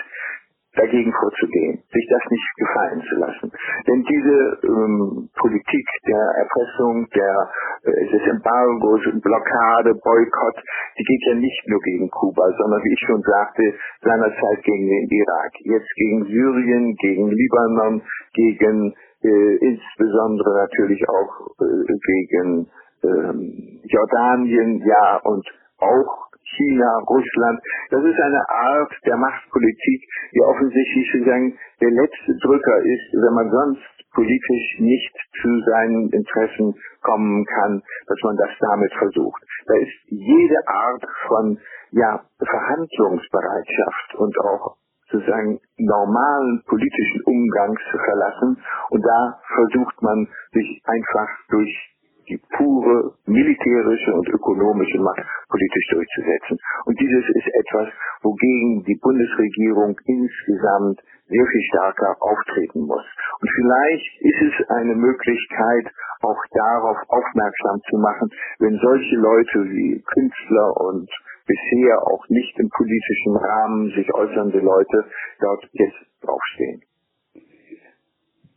dagegen 0.76 1.12
vorzugehen, 1.12 1.82
sich 1.90 2.06
das 2.10 2.22
nicht 2.30 2.50
gefallen 2.56 3.02
zu 3.08 3.14
lassen. 3.16 3.52
Denn 3.86 4.02
diese 4.04 4.58
ähm, 4.68 5.28
Politik 5.34 5.86
der 6.06 6.24
Erpressung, 6.44 7.06
der, 7.14 7.50
äh, 7.84 8.06
des 8.12 8.22
Embargos, 8.28 9.00
Blockade, 9.22 9.94
Boykott, 9.94 10.58
die 10.98 11.04
geht 11.04 11.24
ja 11.28 11.34
nicht 11.34 11.62
nur 11.68 11.80
gegen 11.80 12.10
Kuba, 12.10 12.44
sondern 12.58 12.82
wie 12.84 12.92
ich 12.92 13.06
schon 13.06 13.22
sagte, 13.22 13.74
seinerzeit 14.02 14.62
gegen 14.62 14.86
den 14.86 15.08
Irak, 15.08 15.52
jetzt 15.64 15.94
gegen 15.96 16.24
Syrien, 16.24 16.94
gegen 16.96 17.30
Libanon, 17.30 18.02
gegen 18.34 18.94
äh, 19.24 19.56
insbesondere 19.56 20.68
natürlich 20.68 21.02
auch 21.08 21.48
äh, 21.60 21.98
gegen 22.06 22.70
ähm, 23.02 23.80
Jordanien, 23.84 24.82
ja, 24.84 25.20
und 25.24 25.46
auch 25.78 26.27
China, 26.56 26.98
Russland. 27.08 27.60
Das 27.90 28.04
ist 28.04 28.20
eine 28.20 28.42
Art 28.48 28.92
der 29.04 29.16
Machtpolitik, 29.16 30.00
die 30.34 30.40
offensichtlich 30.40 31.10
sozusagen 31.12 31.58
der 31.80 31.90
letzte 31.90 32.36
Drücker 32.42 32.78
ist, 32.82 33.12
wenn 33.12 33.34
man 33.34 33.50
sonst 33.50 33.82
politisch 34.14 34.80
nicht 34.80 35.14
zu 35.40 35.60
seinen 35.66 36.10
Interessen 36.10 36.74
kommen 37.02 37.44
kann, 37.44 37.82
dass 38.06 38.18
man 38.24 38.36
das 38.36 38.50
damit 38.60 38.92
versucht. 38.94 39.42
Da 39.66 39.74
ist 39.76 39.98
jede 40.06 40.58
Art 40.66 41.04
von 41.28 41.58
ja, 41.90 42.24
Verhandlungsbereitschaft 42.38 44.14
und 44.16 44.38
auch 44.40 44.76
sozusagen 45.10 45.60
normalen 45.78 46.62
politischen 46.66 47.22
Umgang 47.24 47.76
zu 47.90 47.98
verlassen. 47.98 48.62
Und 48.90 49.02
da 49.02 49.40
versucht 49.54 50.02
man 50.02 50.28
sich 50.52 50.82
einfach 50.84 51.28
durch 51.48 51.97
die 52.28 52.40
pure 52.56 53.14
militärische 53.26 54.14
und 54.14 54.28
ökonomische 54.28 54.98
Macht 54.98 55.24
politisch 55.48 55.88
durchzusetzen. 55.90 56.58
Und 56.84 57.00
dieses 57.00 57.24
ist 57.34 57.48
etwas, 57.54 57.88
wogegen 58.22 58.84
die 58.84 58.98
Bundesregierung 59.00 59.96
insgesamt 60.04 61.00
sehr 61.28 61.46
viel 61.46 61.62
stärker 61.68 62.16
auftreten 62.20 62.86
muss. 62.86 63.04
Und 63.40 63.50
vielleicht 63.54 64.22
ist 64.22 64.42
es 64.42 64.68
eine 64.70 64.94
Möglichkeit, 64.94 65.92
auch 66.22 66.42
darauf 66.52 66.98
aufmerksam 67.08 67.80
zu 67.88 67.96
machen, 67.98 68.28
wenn 68.58 68.76
solche 68.78 69.16
Leute 69.16 69.64
wie 69.70 70.02
Künstler 70.02 70.76
und 70.80 71.08
bisher 71.46 72.02
auch 72.02 72.24
nicht 72.28 72.58
im 72.58 72.68
politischen 72.68 73.36
Rahmen 73.36 73.90
sich 73.90 74.12
äußernde 74.12 74.58
Leute 74.58 75.04
dort 75.40 75.68
jetzt 75.72 75.98
draufstehen. 76.22 76.82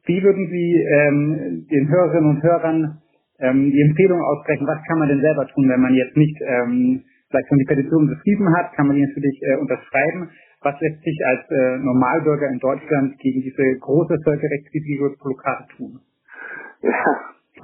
Wie 0.05 0.21
würden 0.23 0.49
Sie 0.49 0.75
ähm, 0.75 1.67
den 1.69 1.87
Hörerinnen 1.87 2.29
und 2.31 2.43
Hörern 2.43 3.01
ähm, 3.41 3.71
die 3.71 3.81
Empfehlung 3.81 4.21
aussprechen, 4.21 4.67
was 4.67 4.81
kann 4.87 4.99
man 4.99 5.09
denn 5.09 5.21
selber 5.21 5.47
tun, 5.47 5.69
wenn 5.69 5.81
man 5.81 5.93
jetzt 5.93 6.15
nicht 6.15 6.37
ähm, 6.41 7.03
vielleicht 7.29 7.47
schon 7.47 7.57
die 7.57 7.65
Petition 7.65 8.07
geschrieben 8.07 8.53
hat, 8.55 8.73
kann 8.73 8.87
man 8.87 8.95
die 8.95 9.05
natürlich 9.05 9.39
äh, 9.43 9.57
unterschreiben. 9.57 10.29
Was 10.61 10.79
lässt 10.79 11.01
sich 11.01 11.17
als 11.25 11.41
äh, 11.49 11.77
Normalbürger 11.79 12.47
in 12.49 12.59
Deutschland 12.59 13.17
gegen 13.19 13.41
diese 13.41 13.79
große 13.79 14.15
völkerrechtswidrige 14.23 15.15
Blockade 15.17 15.65
tun? 15.75 15.99
Ja, 16.83 16.91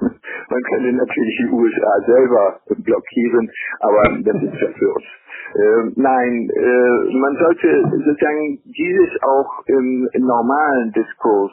man 0.50 0.62
könnte 0.62 0.92
natürlich 0.92 1.36
die 1.38 1.50
USA 1.52 1.92
selber 2.06 2.60
blockieren, 2.66 3.50
aber 3.80 4.02
das 4.24 4.42
ist 4.42 4.60
ja 4.60 4.68
für 4.74 4.92
uns. 4.92 5.06
Äh, 5.54 5.92
nein, 5.96 6.50
äh, 6.50 7.16
man 7.16 7.36
sollte 7.38 7.82
sozusagen 8.04 8.58
dieses 8.64 9.10
auch 9.22 9.64
im, 9.66 10.08
im 10.12 10.22
normalen 10.26 10.92
Diskurs, 10.92 11.52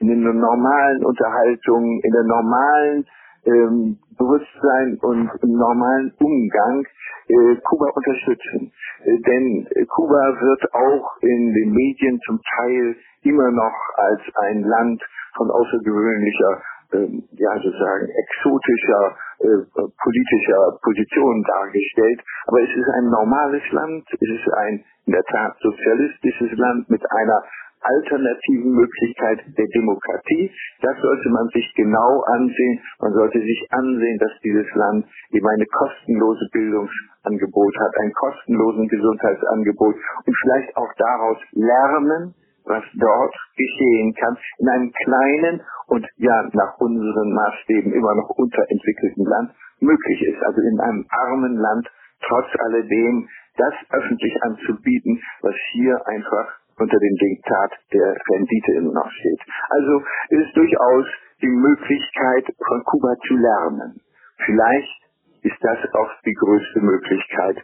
in 0.00 0.08
der 0.08 0.32
normalen 0.32 1.04
Unterhaltung, 1.04 2.00
in 2.02 2.12
der 2.12 2.24
normalen 2.24 3.04
ähm, 3.46 3.98
Bewusstsein 4.18 4.98
und 5.02 5.30
im 5.42 5.52
normalen 5.52 6.12
Umgang 6.18 6.84
äh, 7.28 7.56
Kuba 7.62 7.90
unterstützen. 7.94 8.72
Äh, 9.04 9.18
denn 9.20 9.68
Kuba 9.88 10.40
wird 10.40 10.74
auch 10.74 11.16
in 11.20 11.52
den 11.52 11.70
Medien 11.72 12.18
zum 12.26 12.40
Teil 12.56 12.96
immer 13.22 13.50
noch 13.50 13.76
als 13.96 14.22
ein 14.50 14.62
Land 14.62 15.02
von 15.36 15.50
außergewöhnlicher, 15.50 16.62
ähm, 16.94 17.24
ja 17.32 17.54
sozusagen 17.62 18.08
exotischer 18.08 19.16
äh, 19.38 19.62
politischer 19.74 20.78
Position 20.82 21.42
dargestellt. 21.42 22.22
Aber 22.46 22.62
es 22.62 22.70
ist 22.70 22.88
ein 22.98 23.10
normales 23.10 23.62
Land, 23.72 24.04
es 24.12 24.30
ist 24.30 24.52
ein 24.54 24.84
in 25.06 25.12
der 25.12 25.22
Tat 25.24 25.56
sozialistisches 25.60 26.56
Land 26.58 26.90
mit 26.90 27.02
einer 27.10 27.42
alternativen 27.80 28.72
Möglichkeit 28.72 29.40
der 29.56 29.66
Demokratie. 29.74 30.50
Das 30.82 30.96
sollte 31.00 31.28
man 31.30 31.48
sich 31.52 31.72
genau 31.76 32.22
ansehen. 32.26 32.80
Man 33.00 33.12
sollte 33.12 33.38
sich 33.40 33.66
ansehen, 33.70 34.18
dass 34.18 34.32
dieses 34.42 34.66
Land 34.74 35.06
eben 35.30 35.46
eine 35.46 35.66
kostenlose 35.66 36.48
Bildungsangebot 36.52 37.74
hat, 37.78 37.92
ein 38.00 38.12
kostenlosen 38.12 38.88
Gesundheitsangebot 38.88 39.94
und 40.26 40.36
vielleicht 40.42 40.76
auch 40.76 40.92
daraus 40.98 41.38
lernen, 41.52 42.34
was 42.64 42.82
dort 42.94 43.34
geschehen 43.56 44.14
kann, 44.14 44.36
in 44.58 44.68
einem 44.68 44.92
kleinen 44.92 45.62
und 45.86 46.06
ja 46.16 46.48
nach 46.52 46.78
unseren 46.78 47.32
Maßstäben 47.32 47.92
immer 47.92 48.14
noch 48.16 48.30
unterentwickelten 48.30 49.24
Land 49.24 49.52
möglich 49.80 50.22
ist. 50.22 50.42
Also 50.42 50.60
in 50.60 50.80
einem 50.80 51.06
armen 51.08 51.56
Land 51.56 51.88
trotz 52.26 52.46
alledem 52.58 53.28
das 53.56 53.74
öffentlich 53.90 54.34
anzubieten, 54.42 55.22
was 55.42 55.54
hier 55.72 56.06
einfach 56.06 56.58
unter 56.78 56.98
dem 56.98 57.16
Diktat 57.16 57.72
der 57.92 58.16
Rendite 58.30 58.72
immer 58.72 58.92
noch 58.92 59.10
steht. 59.10 59.40
Also 59.68 60.02
ist 60.30 60.46
es 60.48 60.52
durchaus 60.54 61.06
die 61.42 61.48
Möglichkeit, 61.48 62.44
von 62.66 62.82
Kuba 62.84 63.16
zu 63.26 63.34
lernen. 63.34 64.00
Vielleicht 64.44 65.00
ist 65.42 65.58
das 65.60 65.78
auch 65.94 66.10
die 66.24 66.34
größte 66.34 66.80
Möglichkeit, 66.80 67.56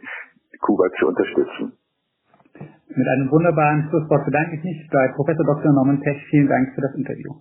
Kuba 0.61 0.89
zu 0.99 1.07
unterstützen. 1.07 1.73
Mit 2.87 3.07
einem 3.07 3.31
wunderbaren 3.31 3.87
Schlusswort 3.89 4.25
bedanke 4.25 4.57
ich 4.57 4.63
mich 4.63 4.89
bei 4.91 5.07
Professor 5.15 5.45
Dr. 5.45 5.73
Norman 5.73 5.99
Pech. 6.01 6.23
Vielen 6.29 6.47
Dank 6.47 6.73
für 6.75 6.81
das 6.81 6.95
Interview. 6.95 7.33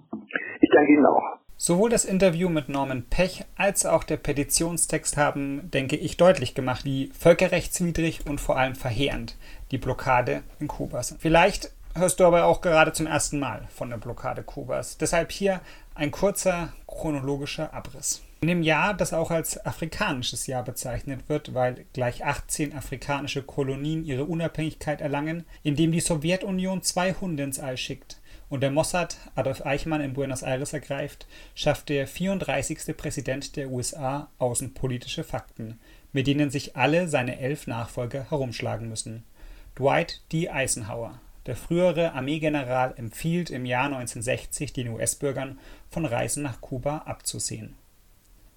Ich 0.61 0.71
danke 0.73 0.93
Ihnen 0.93 1.07
auch. 1.07 1.43
Sowohl 1.57 1.91
das 1.91 2.05
Interview 2.05 2.49
mit 2.49 2.69
Norman 2.69 3.05
Pech 3.09 3.45
als 3.57 3.87
auch 3.87 4.03
der 4.03 4.17
Petitionstext 4.17 5.17
haben, 5.17 5.71
denke 5.71 5.95
ich, 5.95 6.17
deutlich 6.17 6.55
gemacht, 6.55 6.85
wie 6.85 7.11
völkerrechtswidrig 7.13 8.27
und 8.29 8.41
vor 8.41 8.59
allem 8.59 8.75
verheerend 8.75 9.37
die 9.73 9.79
Blockade 9.79 10.43
in 10.61 10.69
Kuba 10.69 11.03
sind. 11.03 11.21
Vielleicht 11.21 11.73
hörst 11.95 12.21
du 12.21 12.25
aber 12.25 12.45
auch 12.45 12.61
gerade 12.61 12.93
zum 12.93 13.07
ersten 13.07 13.41
Mal 13.41 13.67
von 13.75 13.91
der 13.91 13.97
Blockade 13.97 14.43
Kubas. 14.43 14.99
Deshalb 14.99 15.33
hier 15.33 15.61
ein 15.95 16.11
kurzer 16.11 16.73
chronologischer 16.87 17.75
Abriss. 17.75 18.23
In 18.43 18.49
dem 18.49 18.63
Jahr, 18.63 18.95
das 18.95 19.13
auch 19.13 19.31
als 19.31 19.65
afrikanisches 19.65 20.47
Jahr 20.47 20.65
bezeichnet 20.65 21.29
wird, 21.29 21.55
weil 21.55 21.85
gleich 21.93 22.25
18 22.25 22.75
afrikanische 22.75 23.43
Kolonien 23.43 24.05
ihre 24.05 24.25
Unabhängigkeit 24.25 25.01
erlangen, 25.01 25.45
in 25.63 25.77
dem 25.77 25.93
die 25.93 26.01
Sowjetunion 26.01 26.83
zwei 26.83 27.15
Hunde 27.15 27.45
ins 27.45 27.61
All 27.61 27.77
schickt 27.77 28.19
und 28.53 28.61
der 28.61 28.71
Mossad 28.71 29.17
Adolf 29.35 29.65
Eichmann 29.65 30.03
in 30.03 30.13
Buenos 30.13 30.43
Aires 30.43 30.75
ergreift, 30.75 31.27
schafft 31.55 31.89
der 31.89 32.07
34. 32.07 32.95
Präsident 32.95 33.57
der 33.57 33.71
USA 33.71 34.29
außenpolitische 34.39 35.25
Fakten, 35.25 35.79
mit 36.13 36.27
denen 36.27 36.51
sich 36.51 36.77
alle 36.77 37.09
seine 37.09 37.39
elf 37.39 37.67
Nachfolger 37.67 38.29
herumschlagen 38.29 38.91
müssen. 38.91 39.25
Dwight 39.75 40.21
D. 40.31 40.51
Eisenhower, 40.51 41.19
der 41.47 41.57
frühere 41.57 42.13
Armeegeneral, 42.13 42.93
empfiehlt 42.99 43.49
im 43.49 43.65
Jahr 43.65 43.87
1960 43.87 44.75
den 44.75 44.89
US-Bürgern, 44.89 45.59
von 45.89 46.05
Reisen 46.05 46.43
nach 46.43 46.61
Kuba 46.61 46.99
abzusehen. 46.99 47.75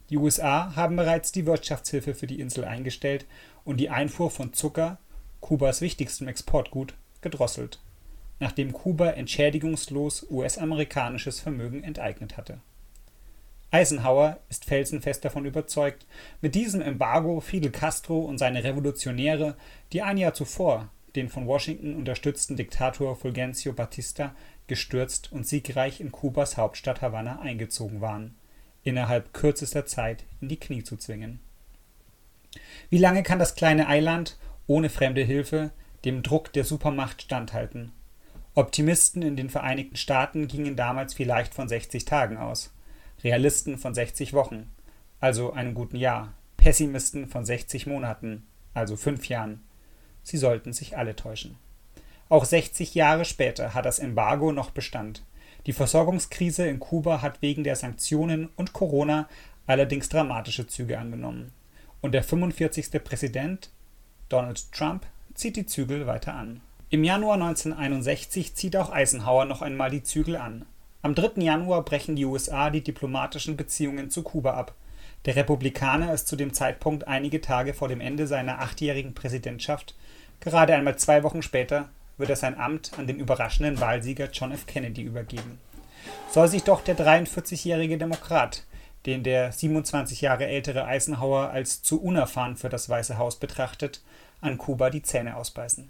Die 0.09 0.17
USA 0.17 0.75
haben 0.75 0.97
bereits 0.97 1.31
die 1.31 1.45
Wirtschaftshilfe 1.45 2.15
für 2.15 2.27
die 2.27 2.41
Insel 2.41 2.65
eingestellt 2.65 3.25
und 3.63 3.77
die 3.77 3.89
Einfuhr 3.89 4.29
von 4.29 4.51
Zucker, 4.51 4.97
Kubas 5.39 5.79
wichtigstem 5.79 6.27
Exportgut, 6.27 6.95
gedrosselt, 7.21 7.79
nachdem 8.41 8.73
Kuba 8.73 9.11
entschädigungslos 9.11 10.27
US-amerikanisches 10.29 11.39
Vermögen 11.39 11.81
enteignet 11.81 12.35
hatte. 12.35 12.59
Eisenhower 13.71 14.39
ist 14.49 14.65
felsenfest 14.65 15.23
davon 15.23 15.45
überzeugt, 15.45 16.05
mit 16.41 16.55
diesem 16.55 16.81
Embargo 16.81 17.39
Fidel 17.39 17.71
Castro 17.71 18.19
und 18.19 18.37
seine 18.37 18.65
Revolutionäre, 18.65 19.55
die 19.93 20.01
ein 20.01 20.17
Jahr 20.17 20.33
zuvor 20.33 20.89
den 21.15 21.29
von 21.29 21.47
Washington 21.47 21.95
unterstützten 21.95 22.55
Diktator 22.55 23.15
Fulgencio 23.15 23.73
Batista 23.73 24.35
gestürzt 24.67 25.31
und 25.31 25.47
siegreich 25.47 26.01
in 26.01 26.11
Kubas 26.11 26.57
Hauptstadt 26.57 27.01
Havanna 27.01 27.39
eingezogen 27.39 28.01
waren 28.01 28.35
innerhalb 28.85 29.33
kürzester 29.33 29.85
Zeit 29.85 30.23
in 30.39 30.47
die 30.47 30.59
Knie 30.59 30.83
zu 30.83 30.95
zwingen. 30.95 31.39
Wie 32.89 32.99
lange 32.99 33.23
kann 33.23 33.39
das 33.39 33.55
kleine 33.55 33.87
Eiland 33.87 34.37
ohne 34.67 34.89
fremde 34.89 35.23
Hilfe 35.23 35.71
dem 36.05 36.23
Druck 36.23 36.53
der 36.53 36.63
Supermacht 36.63 37.23
standhalten? 37.23 37.91
Optimisten 38.53 39.21
in 39.21 39.35
den 39.35 39.49
Vereinigten 39.49 39.97
Staaten 39.97 40.47
gingen 40.47 40.77
damals 40.77 41.13
vielleicht 41.13 41.53
von 41.53 41.67
60 41.67 42.05
Tagen 42.05 42.37
aus, 42.37 42.73
Realisten 43.23 43.77
von 43.77 43.93
60 43.93 44.31
Wochen, 44.31 44.71
also 45.19 45.51
einem 45.51 45.73
guten 45.73 45.97
Jahr, 45.97 46.33
Pessimisten 46.55 47.27
von 47.27 47.43
60 47.43 47.87
Monaten, 47.87 48.47
also 48.73 48.95
fünf 48.95 49.27
Jahren. 49.27 49.64
Sie 50.25 50.37
sollten 50.37 50.73
sich 50.73 50.97
alle 50.97 51.15
täuschen. 51.15 51.55
Auch 52.27 52.45
60 52.45 52.95
Jahre 52.95 53.23
später 53.23 53.75
hat 53.75 53.85
das 53.85 53.99
Embargo 53.99 54.51
noch 54.51 54.71
Bestand. 54.71 55.23
Die 55.67 55.73
Versorgungskrise 55.73 56.67
in 56.67 56.79
Kuba 56.79 57.21
hat 57.21 57.41
wegen 57.43 57.63
der 57.63 57.75
Sanktionen 57.75 58.49
und 58.55 58.73
Corona 58.73 59.29
allerdings 59.67 60.09
dramatische 60.09 60.67
Züge 60.67 60.97
angenommen. 60.97 61.53
Und 62.01 62.13
der 62.13 62.23
45. 62.23 63.03
Präsident, 63.03 63.69
Donald 64.27 64.71
Trump, 64.71 65.05
zieht 65.35 65.55
die 65.55 65.67
Zügel 65.67 66.07
weiter 66.07 66.33
an. 66.33 66.61
Im 66.89 67.03
Januar 67.03 67.35
1961 67.35 68.55
zieht 68.55 68.75
auch 68.75 68.91
Eisenhower 68.91 69.45
noch 69.45 69.61
einmal 69.61 69.91
die 69.91 70.03
Zügel 70.03 70.37
an. 70.37 70.65
Am 71.03 71.13
3. 71.13 71.43
Januar 71.43 71.85
brechen 71.85 72.15
die 72.15 72.25
USA 72.25 72.71
die 72.71 72.83
diplomatischen 72.83 73.57
Beziehungen 73.57 74.09
zu 74.09 74.23
Kuba 74.23 74.55
ab. 74.55 74.73
Der 75.25 75.35
Republikaner 75.35 76.13
ist 76.13 76.27
zu 76.27 76.35
dem 76.35 76.53
Zeitpunkt 76.53 77.07
einige 77.07 77.41
Tage 77.41 77.73
vor 77.73 77.87
dem 77.87 77.99
Ende 77.99 78.27
seiner 78.27 78.59
achtjährigen 78.59 79.15
Präsidentschaft, 79.15 79.95
gerade 80.39 80.75
einmal 80.75 80.97
zwei 80.97 81.23
Wochen 81.23 81.41
später, 81.41 81.89
wird 82.17 82.29
er 82.29 82.35
sein 82.35 82.57
Amt 82.57 82.91
an 82.97 83.07
den 83.07 83.19
überraschenden 83.19 83.79
Wahlsieger 83.79 84.29
John 84.31 84.51
F. 84.51 84.67
Kennedy 84.67 85.01
übergeben. 85.01 85.59
Soll 86.29 86.47
sich 86.47 86.63
doch 86.63 86.81
der 86.81 86.97
43-jährige 86.97 87.97
Demokrat, 87.97 88.63
den 89.07 89.23
der 89.23 89.51
27 89.51 90.21
Jahre 90.21 90.45
ältere 90.45 90.85
Eisenhower 90.85 91.49
als 91.49 91.81
zu 91.81 92.01
unerfahren 92.01 92.55
für 92.55 92.69
das 92.69 92.87
Weiße 92.87 93.17
Haus 93.17 93.37
betrachtet, 93.37 94.01
an 94.41 94.57
Kuba 94.57 94.91
die 94.91 95.01
Zähne 95.01 95.35
ausbeißen. 95.35 95.89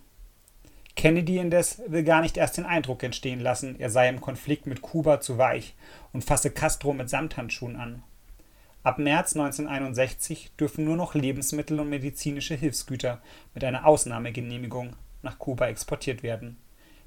Kennedy 0.95 1.39
indes 1.39 1.81
will 1.87 2.03
gar 2.03 2.21
nicht 2.21 2.37
erst 2.37 2.55
den 2.55 2.65
Eindruck 2.65 3.03
entstehen 3.03 3.41
lassen, 3.41 3.77
er 3.79 3.89
sei 3.89 4.07
im 4.07 4.21
Konflikt 4.21 4.65
mit 4.65 4.81
Kuba 4.81 5.19
zu 5.19 5.37
weich 5.37 5.75
und 6.13 6.23
fasse 6.23 6.51
Castro 6.51 6.93
mit 6.93 7.09
Samthandschuhen 7.09 7.75
an. 7.75 8.01
Ab 8.85 8.99
März 8.99 9.35
1961 9.35 10.51
dürfen 10.59 10.85
nur 10.85 10.95
noch 10.95 11.15
Lebensmittel 11.15 11.79
und 11.79 11.89
medizinische 11.89 12.53
Hilfsgüter 12.53 13.19
mit 13.55 13.63
einer 13.63 13.87
Ausnahmegenehmigung 13.87 14.95
nach 15.23 15.39
Kuba 15.39 15.69
exportiert 15.69 16.21
werden. 16.21 16.57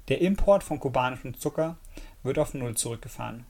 Der 0.09 0.19
Import 0.19 0.61
von 0.61 0.77
kubanischem 0.77 1.39
Zucker 1.39 1.77
wird 2.21 2.37
auf 2.37 2.53
Null 2.53 2.75
zurückgefahren. 2.75 3.45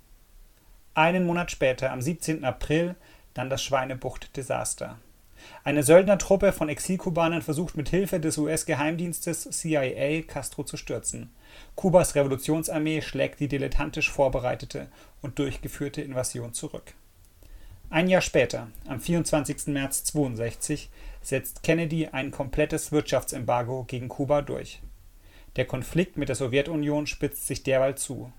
Einen 0.94 1.26
Monat 1.26 1.50
später, 1.50 1.92
am 1.92 2.04
17. 2.04 2.46
April, 2.46 2.94
dann 3.34 3.50
das 3.50 3.64
Schweinebucht-Desaster. 3.64 5.00
Eine 5.64 5.82
Söldnertruppe 5.82 6.52
von 6.52 6.70
Exilkubanern 6.70 7.42
versucht 7.42 7.76
mit 7.76 7.90
Hilfe 7.90 8.20
des 8.20 8.38
US-Geheimdienstes 8.38 9.50
CIA 9.50 10.22
Castro 10.22 10.64
zu 10.64 10.78
stürzen. 10.78 11.32
Kubas 11.74 12.14
Revolutionsarmee 12.14 13.02
schlägt 13.02 13.40
die 13.40 13.48
dilettantisch 13.48 14.12
vorbereitete 14.12 14.88
und 15.24 15.40
durchgeführte 15.40 16.04
Invasion 16.04 16.54
zurück. 16.54 16.94
Ein 17.92 18.08
Jahr 18.08 18.22
später, 18.22 18.68
am 18.86 19.00
24. 19.00 19.68
März 19.68 20.14
1962, 20.14 20.92
setzt 21.24 21.64
Kennedy 21.64 22.06
ein 22.06 22.30
komplettes 22.30 22.92
Wirtschaftsembargo 22.92 23.84
gegen 23.86 24.10
Kuba 24.10 24.44
durch. 24.44 24.80
Der 25.56 25.66
Konflikt 25.66 26.16
mit 26.16 26.30
der 26.30 26.36
Sowjetunion 26.36 27.08
spitzt 27.08 27.48
sich 27.48 27.64
derweil 27.64 27.96
zu. 27.96 28.32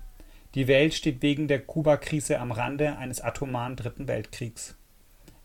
Die 0.55 0.69
Welt 0.69 0.93
steht 0.93 1.21
wegen 1.21 1.49
der 1.49 1.59
Kuba-Krise 1.59 2.39
am 2.39 2.53
Rande 2.53 2.97
eines 2.97 3.19
atomaren 3.19 3.75
Dritten 3.75 4.07
Weltkriegs. 4.07 4.77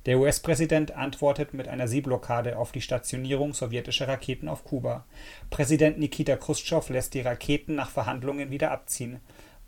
Der 0.06 0.20
US-Präsident 0.20 0.92
antwortet 0.92 1.52
mit 1.52 1.66
einer 1.66 1.88
Seeblockade 1.88 2.58
auf 2.58 2.70
die 2.70 2.82
Stationierung 2.82 3.54
sowjetischer 3.54 4.06
Raketen 4.06 4.48
auf 4.48 4.62
Kuba. 4.62 5.04
Präsident 5.50 5.98
Nikita 5.98 6.36
Khrushchev 6.36 6.92
lässt 6.92 7.14
die 7.14 7.22
Raketen 7.22 7.74
nach 7.74 7.90
Verhandlungen 7.90 8.52
wieder 8.52 8.70
abziehen 8.70 9.18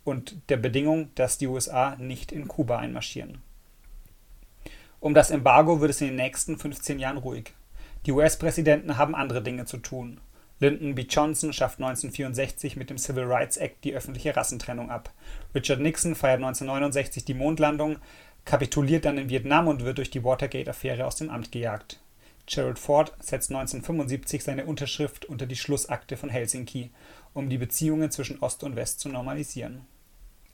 und 0.05 0.37
der 0.47 0.55
Bedingung, 0.55 1.09
dass 1.15 1.37
die 1.37 1.47
USA 1.47 1.97
nicht 1.97 2.31
in 2.31 2.47
Kuba 2.47 2.77
einmarschieren. 2.77 3.41
Um 5.01 5.13
das 5.13 5.31
Embargo 5.31 5.79
wird 5.79 5.91
es 5.91 6.01
in 6.01 6.07
den 6.07 6.17
nächsten 6.17 6.57
15 6.57 6.99
Jahren 6.99 7.17
ruhig. 7.17 7.53
Die 8.05 8.11
US-Präsidenten 8.11 8.97
haben 8.97 9.15
andere 9.15 9.41
Dinge 9.41 9.65
zu 9.65 9.77
tun. 9.77 10.19
Lyndon 10.59 10.93
B. 10.93 11.03
Johnson 11.03 11.53
schafft 11.53 11.79
1964 11.79 12.75
mit 12.75 12.89
dem 12.89 12.97
Civil 12.97 13.23
Rights 13.23 13.55
Act 13.55 13.83
die 13.85 13.93
öffentliche 13.93 14.35
Rassentrennung 14.35 14.89
ab. 14.89 15.13
Richard 15.55 15.79
Nixon 15.79 16.15
feiert 16.15 16.39
1969 16.39 17.23
die 17.23 17.33
Mondlandung, 17.33 17.97
kapituliert 18.43 19.05
dann 19.05 19.17
in 19.17 19.29
Vietnam 19.29 19.69
und 19.69 19.85
wird 19.85 19.99
durch 19.99 20.09
die 20.09 20.23
Watergate-Affäre 20.23 21.05
aus 21.05 21.15
dem 21.15 21.29
Amt 21.29 21.53
gejagt. 21.53 22.01
Gerald 22.45 22.79
Ford 22.79 23.13
setzt 23.19 23.51
1975 23.51 24.43
seine 24.43 24.65
Unterschrift 24.65 25.23
unter 25.25 25.45
die 25.45 25.55
Schlussakte 25.55 26.17
von 26.17 26.29
Helsinki, 26.29 26.89
um 27.33 27.47
die 27.47 27.57
Beziehungen 27.57 28.11
zwischen 28.11 28.39
Ost 28.39 28.63
und 28.63 28.75
West 28.75 28.99
zu 28.99 29.07
normalisieren. 29.07 29.85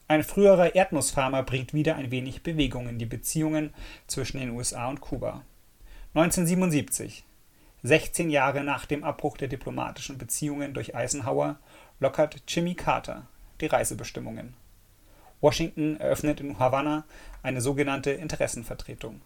Ein 0.08 0.24
früherer 0.24 0.76
Erdnussfarmer 0.76 1.42
bringt 1.42 1.74
wieder 1.74 1.96
ein 1.96 2.12
wenig 2.12 2.44
Bewegung 2.44 2.88
in 2.88 3.00
die 3.00 3.08
Beziehungen 3.08 3.74
zwischen 4.06 4.40
den 4.40 4.52
USA 4.52 4.88
und 4.88 5.02
Kuba. 5.02 5.44
1977 6.14 7.24
16 7.82 8.30
Jahre 8.30 8.64
nach 8.64 8.86
dem 8.86 9.04
Abbruch 9.04 9.36
der 9.36 9.48
diplomatischen 9.48 10.20
Beziehungen 10.20 10.76
durch 10.76 10.96
Eisenhower 10.96 11.58
lockert 12.00 12.44
Jimmy 12.48 12.76
Carter 12.76 13.28
die 13.62 13.66
Reisebestimmungen. 13.66 14.54
Washington 15.42 15.98
eröffnet 15.98 16.40
in 16.40 16.60
Havanna 16.60 17.06
eine 17.42 17.62
sogenannte 17.62 18.12
Interessenvertretung. 18.12 19.22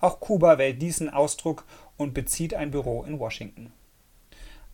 Auch 0.00 0.20
Kuba 0.20 0.56
wählt 0.56 0.80
diesen 0.80 1.10
Ausdruck 1.10 1.64
und 1.98 2.14
bezieht 2.14 2.54
ein 2.54 2.70
Büro 2.70 3.02
in 3.04 3.18
Washington. 3.18 3.70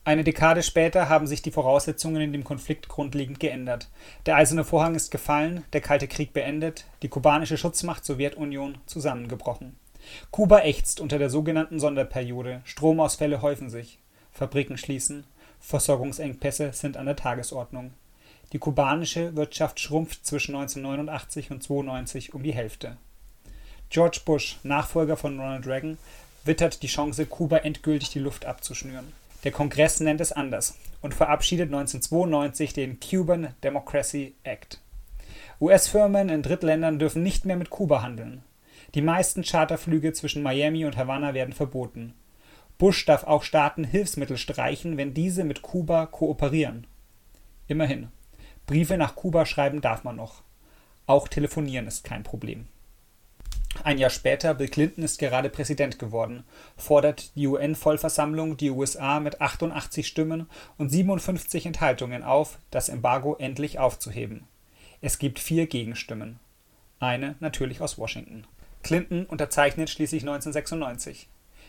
Eine 0.05 0.25
Dekade 0.25 0.65
später 0.65 1.09
haben 1.09 1.29
sich 1.29 1.43
die 1.43 1.53
Voraussetzungen 1.53 2.21
in 2.21 2.33
dem 2.33 2.43
Konflikt 2.43 2.89
grundlegend 2.89 3.39
geändert. 3.39 3.89
Der 4.27 4.35
Eiserne 4.35 4.65
Vorhang 4.65 4.97
ist 4.97 5.13
gefallen, 5.13 5.63
der 5.73 5.81
Kalte 5.81 6.09
Krieg 6.09 6.33
beendet, 6.33 6.87
die 7.03 7.09
kubanische 7.09 7.57
Schutzmacht 7.57 8.05
Sowjetunion 8.05 8.79
zusammengebrochen. 8.87 9.77
Kuba 10.33 10.63
ächzt 10.63 11.01
unter 11.01 11.21
der 11.21 11.31
sogenannten 11.31 11.79
Sonderperiode, 11.79 12.63
Stromausfälle 12.65 13.43
häufen 13.43 13.71
sich, 13.71 14.01
Fabriken 14.33 14.77
schließen, 14.77 15.25
Versorgungsengpässe 15.61 16.73
sind 16.73 16.97
an 16.97 17.07
der 17.07 17.15
Tagesordnung. 17.15 17.93
Die 18.53 18.59
kubanische 18.59 19.37
Wirtschaft 19.37 19.79
schrumpft 19.79 20.27
zwischen 20.27 20.57
1989 20.57 21.53
und 21.53 21.63
1992 21.63 22.35
um 22.35 22.43
die 22.43 22.53
Hälfte. 22.53 22.97
George 23.89 24.23
Bush, 24.25 24.59
Nachfolger 24.65 25.17
von 25.17 25.39
Ronald 25.39 25.69
Reagan, 25.69 25.97
wittert 26.45 26.83
die 26.83 26.89
Chance, 26.89 27.25
Kuba 27.27 27.59
endgültig 27.59 28.11
die 28.11 28.19
Luft 28.19 28.47
abzuschnüren. 28.47 29.13
Der 29.45 29.53
Kongress 29.53 30.01
nennt 30.01 30.21
es 30.21 30.33
anders 30.33 30.79
und 31.01 31.15
verabschiedet 31.15 31.67
1992 31.67 32.73
den 32.73 33.01
Cuban 33.01 33.55
Democracy 33.63 34.35
Act. 34.45 34.81
US-Firmen 35.61 36.29
in 36.29 36.43
Drittländern 36.43 36.99
dürfen 36.99 37.23
nicht 37.23 37.45
mehr 37.45 37.57
mit 37.57 37.71
Kuba 37.71 38.03
handeln. 38.03 38.43
Die 38.95 39.03
meisten 39.03 39.43
Charterflüge 39.43 40.13
zwischen 40.13 40.43
Miami 40.43 40.85
und 40.85 40.97
Havanna 40.97 41.35
werden 41.35 41.55
verboten. 41.55 42.15
Bush 42.79 43.05
darf 43.05 43.25
auch 43.25 43.43
Staaten 43.43 43.85
Hilfsmittel 43.85 44.37
streichen, 44.37 44.97
wenn 44.97 45.15
diese 45.15 45.45
mit 45.45 45.63
Kuba 45.63 46.07
kooperieren. 46.07 46.87
Immerhin. 47.69 48.09
Briefe 48.67 48.97
nach 48.97 49.17
Kuba 49.17 49.47
schreiben 49.47 49.81
darf 49.81 50.05
man 50.05 50.17
noch. 50.17 50.43
Auch 51.07 51.29
telefonieren 51.29 51.87
ist 51.87 52.05
kein 52.05 52.23
Problem. 52.23 52.67
Ein 53.85 53.99
Jahr 53.99 54.11
später, 54.11 54.55
Bill 54.55 54.69
Clinton 54.69 55.03
ist 55.03 55.19
gerade 55.19 55.49
Präsident 55.49 55.99
geworden, 55.99 56.45
fordert 56.77 57.35
die 57.37 57.47
UN-Vollversammlung 57.47 58.57
die 58.57 58.71
USA 58.71 59.19
mit 59.19 59.41
88 59.41 60.07
Stimmen 60.07 60.49
und 60.77 60.91
57 60.91 61.67
Enthaltungen 61.67 62.23
auf, 62.23 62.59
das 62.71 62.89
Embargo 62.89 63.37
endlich 63.37 63.79
aufzuheben. 63.79 64.47
Es 65.01 65.19
gibt 65.19 65.39
vier 65.41 65.67
Gegenstimmen. 65.67 66.39
Eine 67.01 67.35
natürlich 67.41 67.81
aus 67.81 67.99
Washington. 67.99 68.47
Clinton 68.85 69.27
unterzeichnet 69.27 69.91
schließlich 69.91 70.23
1996. 70.23 71.29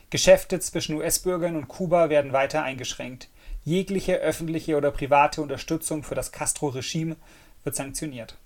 Geschäfte 0.09 0.59
zwischen 0.59 0.95
US-Bürgern 0.95 1.55
und 1.55 1.67
Kuba 1.67 2.09
werden 2.09 2.33
weiter 2.33 2.61
eingeschränkt. 2.61 3.29
Jegliche 3.63 4.17
öffentliche 4.17 4.77
oder 4.77 4.91
private 4.91 5.41
Unterstützung 5.41 6.03
für 6.03 6.15
das 6.15 6.31
Castro-Regime 6.31 7.15
wird 7.63 7.75
sanktioniert. 7.75 8.37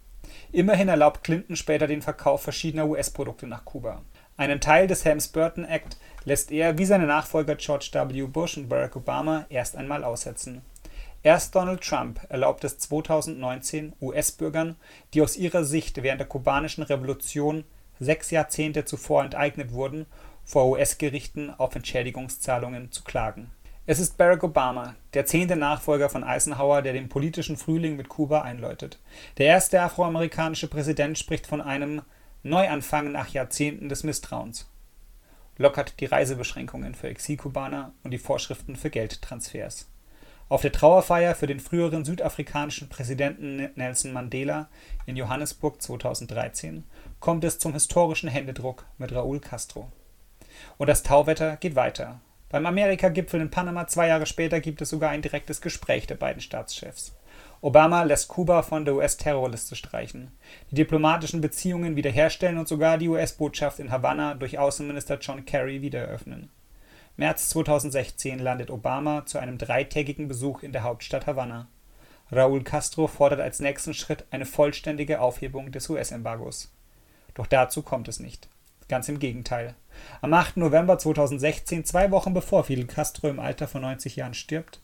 Immerhin 0.52 0.88
erlaubt 0.88 1.24
Clinton 1.24 1.56
später 1.56 1.88
den 1.88 2.02
Verkauf 2.02 2.42
verschiedener 2.42 2.88
US-Produkte 2.88 3.48
nach 3.48 3.66
Kuba. 3.66 4.02
Einen 4.38 4.62
Teil 4.62 4.88
des 4.88 5.04
Helms-Burton 5.04 5.66
Act 5.66 5.98
lässt 6.24 6.52
er, 6.52 6.78
wie 6.78 6.86
seine 6.86 7.06
Nachfolger 7.06 7.56
George 7.56 7.90
W. 7.92 8.28
Bush 8.28 8.58
und 8.58 8.70
Barack 8.70 8.96
Obama, 8.96 9.46
erst 9.50 9.76
einmal 9.76 10.04
aussetzen. 10.04 10.62
Erst 11.24 11.56
Donald 11.56 11.82
Trump 11.82 12.22
erlaubt 12.30 12.64
es 12.64 12.78
2019 12.78 13.94
US-Bürgern, 14.00 14.78
die 15.14 15.22
aus 15.22 15.36
ihrer 15.36 15.64
Sicht 15.64 16.02
während 16.02 16.22
der 16.22 16.28
kubanischen 16.28 16.84
Revolution 16.84 17.66
sechs 18.00 18.32
Jahrzehnte 18.32 18.86
zuvor 18.86 19.24
enteignet 19.24 19.74
wurden, 19.74 20.06
vor 20.46 20.68
US-Gerichten 20.68 21.50
auf 21.50 21.76
Entschädigungszahlungen 21.76 22.92
zu 22.92 23.04
klagen. 23.04 23.52
Es 23.90 24.00
ist 24.00 24.18
Barack 24.18 24.44
Obama, 24.44 24.96
der 25.14 25.26
zehnte 25.26 25.56
Nachfolger 25.56 26.10
von 26.10 26.26
Eisenhower, 26.26 26.82
der 26.82 26.92
den 26.92 27.08
politischen 27.08 27.56
Frühling 27.56 27.96
mit 27.96 28.10
Kuba 28.10 28.42
einläutet. 28.42 29.00
Der 29.38 29.46
erste 29.46 29.82
afroamerikanische 29.82 30.68
Präsident 30.68 31.18
spricht 31.18 31.48
von 31.48 31.62
einem 31.62 32.02
Neuanfang 32.44 33.14
nach 33.14 33.30
Jahrzehnten 33.30 33.88
des 33.88 34.04
Misstrauens, 34.04 34.70
lockert 35.58 36.02
die 36.02 36.06
Reisebeschränkungen 36.06 36.96
für 36.96 37.08
Exilkubaner 37.08 37.94
und 38.04 38.12
die 38.12 38.18
Vorschriften 38.18 38.76
für 38.76 38.90
Geldtransfers. 38.90 39.88
Auf 40.50 40.64
der 40.64 40.74
Trauerfeier 40.74 41.34
für 41.34 41.48
den 41.48 41.62
früheren 41.62 42.04
südafrikanischen 42.04 42.90
Präsidenten 42.90 43.70
Nelson 43.76 44.12
Mandela 44.12 44.68
in 45.06 45.16
Johannesburg 45.16 45.82
2013 45.82 46.84
kommt 47.22 47.46
es 47.46 47.58
zum 47.58 47.72
historischen 47.72 48.28
Händedruck 48.28 48.86
mit 48.98 49.14
Raúl 49.14 49.40
Castro. 49.40 49.90
Und 50.78 50.88
das 50.88 51.04
Tauwetter 51.04 51.56
geht 51.56 51.78
weiter. 51.78 52.20
Beim 52.50 52.66
Amerika-Gipfel 52.66 53.42
in 53.42 53.52
Panama 53.52 53.88
zwei 53.88 54.08
Jahre 54.08 54.26
später 54.26 54.62
gibt 54.62 54.82
es 54.82 54.90
sogar 54.90 55.10
ein 55.10 55.22
direktes 55.22 55.60
Gespräch 55.60 56.08
der 56.08 56.16
beiden 56.16 56.42
Staatschefs. 56.42 57.14
Obama 57.60 58.04
lässt 58.04 58.30
Kuba 58.30 58.62
von 58.62 58.86
der 58.86 58.96
US-Terrorliste 58.96 59.76
streichen, 59.76 60.32
die 60.72 60.76
diplomatischen 60.76 61.42
Beziehungen 61.42 61.96
wiederherstellen 61.96 62.58
und 62.58 62.68
sogar 62.68 62.98
die 62.98 63.10
US-Botschaft 63.10 63.80
in 63.80 63.92
Havanna 63.92 64.36
durch 64.36 64.60
Außenminister 64.60 65.18
John 65.20 65.44
Kerry 65.44 65.82
wiedereröffnen. 65.82 66.50
März 67.18 67.50
2016 67.50 68.40
landet 68.40 68.70
Obama 68.70 69.26
zu 69.26 69.40
einem 69.40 69.58
dreitägigen 69.58 70.28
Besuch 70.28 70.64
in 70.64 70.72
der 70.72 70.84
Hauptstadt 70.84 71.26
Havanna. 71.26 71.68
Raúl 72.32 72.64
Castro 72.64 73.08
fordert 73.08 73.40
als 73.40 73.60
nächsten 73.60 73.94
Schritt 73.94 74.26
eine 74.32 74.46
vollständige 74.46 75.20
Aufhebung 75.20 75.72
des 75.72 75.90
US-Embargos. 75.90 76.72
Doch 77.34 77.48
dazu 77.48 77.82
kommt 77.82 78.08
es 78.08 78.20
nicht. 78.20 78.48
Ganz 78.88 79.10
im 79.10 79.20
Gegenteil. 79.20 79.76
Am 80.22 80.34
8. 80.34 80.58
November 80.58 80.98
2016, 80.98 81.86
zwei 81.86 82.12
Wochen 82.12 82.34
bevor 82.34 82.64
Fidel 82.64 82.86
Castro 82.86 83.30
im 83.30 83.40
Alter 83.40 83.68
von 83.68 83.82
90 83.82 84.16
Jahren 84.16 84.34
stirbt, 84.34 84.82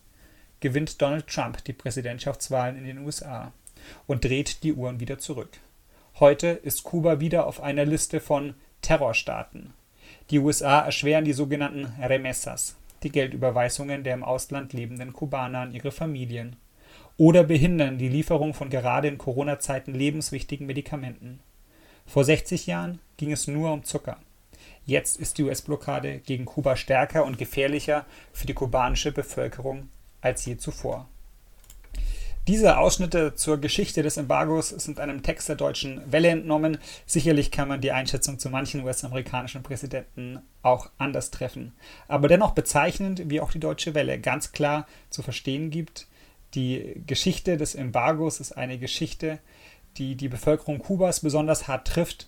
gewinnt 0.59 1.01
Donald 1.01 1.27
Trump 1.27 1.63
die 1.65 1.73
Präsidentschaftswahlen 1.73 2.77
in 2.77 2.85
den 2.85 2.99
USA 2.99 3.51
und 4.07 4.23
dreht 4.23 4.63
die 4.63 4.73
Uhren 4.73 4.99
wieder 4.99 5.19
zurück. 5.19 5.59
Heute 6.19 6.47
ist 6.47 6.83
Kuba 6.83 7.19
wieder 7.19 7.47
auf 7.47 7.61
einer 7.61 7.85
Liste 7.85 8.19
von 8.19 8.53
Terrorstaaten. 8.81 9.73
Die 10.29 10.39
USA 10.39 10.79
erschweren 10.79 11.25
die 11.25 11.33
sogenannten 11.33 11.85
Remessas, 12.01 12.75
die 13.03 13.09
Geldüberweisungen 13.09 14.03
der 14.03 14.13
im 14.13 14.23
Ausland 14.23 14.73
lebenden 14.73 15.11
Kubaner 15.11 15.59
an 15.59 15.73
ihre 15.73 15.91
Familien, 15.91 16.55
oder 17.17 17.43
behindern 17.43 17.97
die 17.97 18.09
Lieferung 18.09 18.53
von 18.53 18.69
gerade 18.69 19.07
in 19.07 19.17
Corona-Zeiten 19.17 19.93
lebenswichtigen 19.93 20.65
Medikamenten. 20.65 21.39
Vor 22.05 22.23
60 22.23 22.67
Jahren 22.67 22.99
ging 23.17 23.31
es 23.31 23.47
nur 23.47 23.71
um 23.71 23.83
Zucker. 23.83 24.17
Jetzt 24.85 25.17
ist 25.17 25.37
die 25.37 25.43
US-Blockade 25.43 26.19
gegen 26.19 26.45
Kuba 26.45 26.75
stärker 26.75 27.23
und 27.25 27.37
gefährlicher 27.37 28.05
für 28.33 28.47
die 28.47 28.53
kubanische 28.53 29.11
Bevölkerung 29.11 29.89
als 30.21 30.45
je 30.45 30.57
zuvor. 30.57 31.07
Diese 32.45 32.77
Ausschnitte 32.77 33.35
zur 33.35 33.57
Geschichte 33.59 34.03
des 34.03 34.17
Embargos 34.17 34.67
sind 34.67 34.99
einem 34.99 35.23
Text 35.23 35.47
der 35.47 35.55
deutschen 35.55 36.01
Welle 36.11 36.27
entnommen. 36.27 36.77
Sicherlich 37.05 37.51
kann 37.51 37.69
man 37.69 37.79
die 37.79 37.93
Einschätzung 37.93 38.37
zu 38.37 38.49
manchen 38.49 38.83
US-amerikanischen 38.83 39.63
Präsidenten 39.63 40.41
auch 40.61 40.89
anders 40.97 41.31
treffen. 41.31 41.71
Aber 42.09 42.27
dennoch 42.27 42.51
bezeichnend, 42.51 43.29
wie 43.29 43.39
auch 43.39 43.53
die 43.53 43.61
deutsche 43.61 43.95
Welle 43.95 44.19
ganz 44.19 44.51
klar 44.51 44.87
zu 45.09 45.21
verstehen 45.21 45.69
gibt, 45.69 46.07
die 46.53 47.01
Geschichte 47.07 47.55
des 47.55 47.75
Embargos 47.75 48.41
ist 48.41 48.51
eine 48.51 48.77
Geschichte, 48.77 49.39
die 49.95 50.15
die 50.15 50.27
Bevölkerung 50.27 50.79
Kubas 50.79 51.21
besonders 51.21 51.69
hart 51.69 51.87
trifft 51.87 52.27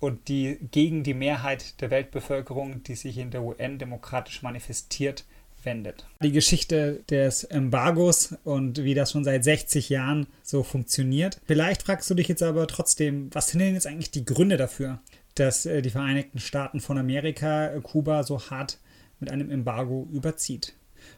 und 0.00 0.28
die 0.28 0.58
gegen 0.70 1.02
die 1.02 1.14
Mehrheit 1.14 1.80
der 1.80 1.90
Weltbevölkerung, 1.90 2.82
die 2.82 2.94
sich 2.94 3.18
in 3.18 3.30
der 3.30 3.42
UN 3.42 3.78
demokratisch 3.78 4.42
manifestiert, 4.42 5.24
wendet. 5.64 6.06
Die 6.22 6.32
Geschichte 6.32 7.02
des 7.10 7.44
Embargos 7.44 8.36
und 8.44 8.84
wie 8.84 8.94
das 8.94 9.12
schon 9.12 9.24
seit 9.24 9.44
60 9.44 9.88
Jahren 9.88 10.26
so 10.42 10.62
funktioniert. 10.62 11.40
Vielleicht 11.46 11.82
fragst 11.82 12.10
du 12.10 12.14
dich 12.14 12.28
jetzt 12.28 12.42
aber 12.42 12.66
trotzdem, 12.66 13.30
was 13.32 13.48
sind 13.48 13.60
denn 13.60 13.74
jetzt 13.74 13.86
eigentlich 13.86 14.10
die 14.10 14.24
Gründe 14.24 14.56
dafür, 14.56 15.00
dass 15.34 15.66
äh, 15.66 15.82
die 15.82 15.90
Vereinigten 15.90 16.38
Staaten 16.38 16.80
von 16.80 16.98
Amerika 16.98 17.72
äh, 17.72 17.80
Kuba 17.80 18.22
so 18.22 18.40
hart 18.50 18.78
mit 19.20 19.30
einem 19.30 19.50
Embargo 19.50 20.08
überzieht? 20.12 20.74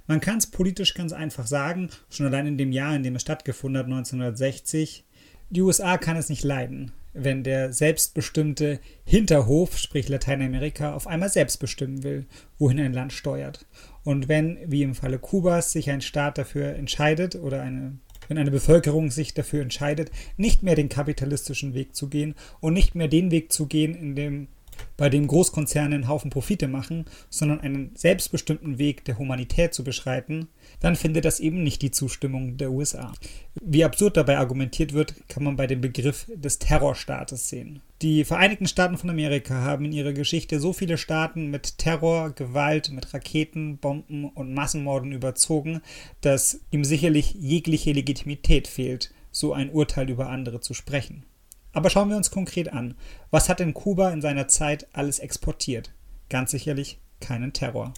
Man 0.06 0.20
kann 0.20 0.38
es 0.38 0.46
politisch 0.46 0.94
ganz 0.94 1.12
einfach 1.12 1.46
sagen, 1.46 1.90
schon 2.10 2.26
allein 2.26 2.46
in 2.46 2.58
dem 2.58 2.72
Jahr, 2.72 2.94
in 2.94 3.02
dem 3.02 3.16
es 3.16 3.22
stattgefunden 3.22 3.78
hat, 3.78 3.86
1960, 3.86 5.04
die 5.50 5.62
USA 5.62 5.96
kann 5.96 6.16
es 6.16 6.28
nicht 6.28 6.42
leiden, 6.42 6.92
wenn 7.16 7.42
der 7.42 7.72
selbstbestimmte 7.72 8.80
Hinterhof, 9.04 9.78
sprich 9.78 10.08
Lateinamerika, 10.08 10.94
auf 10.94 11.06
einmal 11.06 11.28
selbst 11.28 11.58
bestimmen 11.58 12.02
will, 12.02 12.26
wohin 12.58 12.80
ein 12.80 12.92
Land 12.92 13.12
steuert. 13.12 13.66
Und 14.04 14.28
wenn, 14.28 14.58
wie 14.66 14.82
im 14.82 14.94
Falle 14.94 15.18
Kubas, 15.18 15.72
sich 15.72 15.90
ein 15.90 16.00
Staat 16.00 16.38
dafür 16.38 16.74
entscheidet 16.74 17.36
oder 17.36 17.62
eine 17.62 17.98
wenn 18.28 18.38
eine 18.38 18.50
Bevölkerung 18.50 19.12
sich 19.12 19.34
dafür 19.34 19.62
entscheidet, 19.62 20.10
nicht 20.36 20.64
mehr 20.64 20.74
den 20.74 20.88
kapitalistischen 20.88 21.74
Weg 21.74 21.94
zu 21.94 22.08
gehen 22.08 22.34
und 22.58 22.72
nicht 22.72 22.96
mehr 22.96 23.06
den 23.06 23.30
Weg 23.30 23.52
zu 23.52 23.66
gehen, 23.66 23.94
in 23.94 24.16
dem 24.16 24.48
bei 24.96 25.08
dem 25.08 25.26
Großkonzerne 25.26 25.94
einen 25.94 26.08
Haufen 26.08 26.30
Profite 26.30 26.68
machen, 26.68 27.06
sondern 27.30 27.60
einen 27.60 27.92
selbstbestimmten 27.94 28.78
Weg 28.78 29.04
der 29.04 29.18
Humanität 29.18 29.72
zu 29.72 29.84
beschreiten, 29.84 30.48
dann 30.80 30.96
findet 30.96 31.24
das 31.24 31.40
eben 31.40 31.62
nicht 31.62 31.82
die 31.82 31.90
Zustimmung 31.90 32.56
der 32.56 32.70
USA. 32.70 33.12
Wie 33.60 33.84
absurd 33.84 34.16
dabei 34.16 34.38
argumentiert 34.38 34.92
wird, 34.92 35.14
kann 35.28 35.44
man 35.44 35.56
bei 35.56 35.66
dem 35.66 35.80
Begriff 35.80 36.26
des 36.34 36.58
Terrorstaates 36.58 37.48
sehen. 37.48 37.80
Die 38.02 38.24
Vereinigten 38.24 38.66
Staaten 38.66 38.98
von 38.98 39.10
Amerika 39.10 39.54
haben 39.62 39.86
in 39.86 39.92
ihrer 39.92 40.12
Geschichte 40.12 40.60
so 40.60 40.72
viele 40.72 40.98
Staaten 40.98 41.50
mit 41.50 41.78
Terror, 41.78 42.30
Gewalt, 42.30 42.90
mit 42.90 43.14
Raketen, 43.14 43.78
Bomben 43.78 44.26
und 44.26 44.52
Massenmorden 44.52 45.12
überzogen, 45.12 45.80
dass 46.20 46.60
ihm 46.70 46.84
sicherlich 46.84 47.34
jegliche 47.34 47.92
Legitimität 47.92 48.68
fehlt, 48.68 49.12
so 49.30 49.52
ein 49.52 49.70
Urteil 49.70 50.10
über 50.10 50.28
andere 50.28 50.60
zu 50.60 50.74
sprechen. 50.74 51.24
Aber 51.72 51.90
schauen 51.90 52.08
wir 52.08 52.16
uns 52.16 52.30
konkret 52.30 52.72
an. 52.72 52.94
Was 53.30 53.48
hat 53.48 53.60
denn 53.60 53.74
Kuba 53.74 54.10
in 54.10 54.22
seiner 54.22 54.48
Zeit 54.48 54.86
alles 54.94 55.18
exportiert? 55.18 55.92
Ganz 56.30 56.50
sicherlich 56.50 56.98
keinen 57.20 57.52
Terror. 57.52 57.92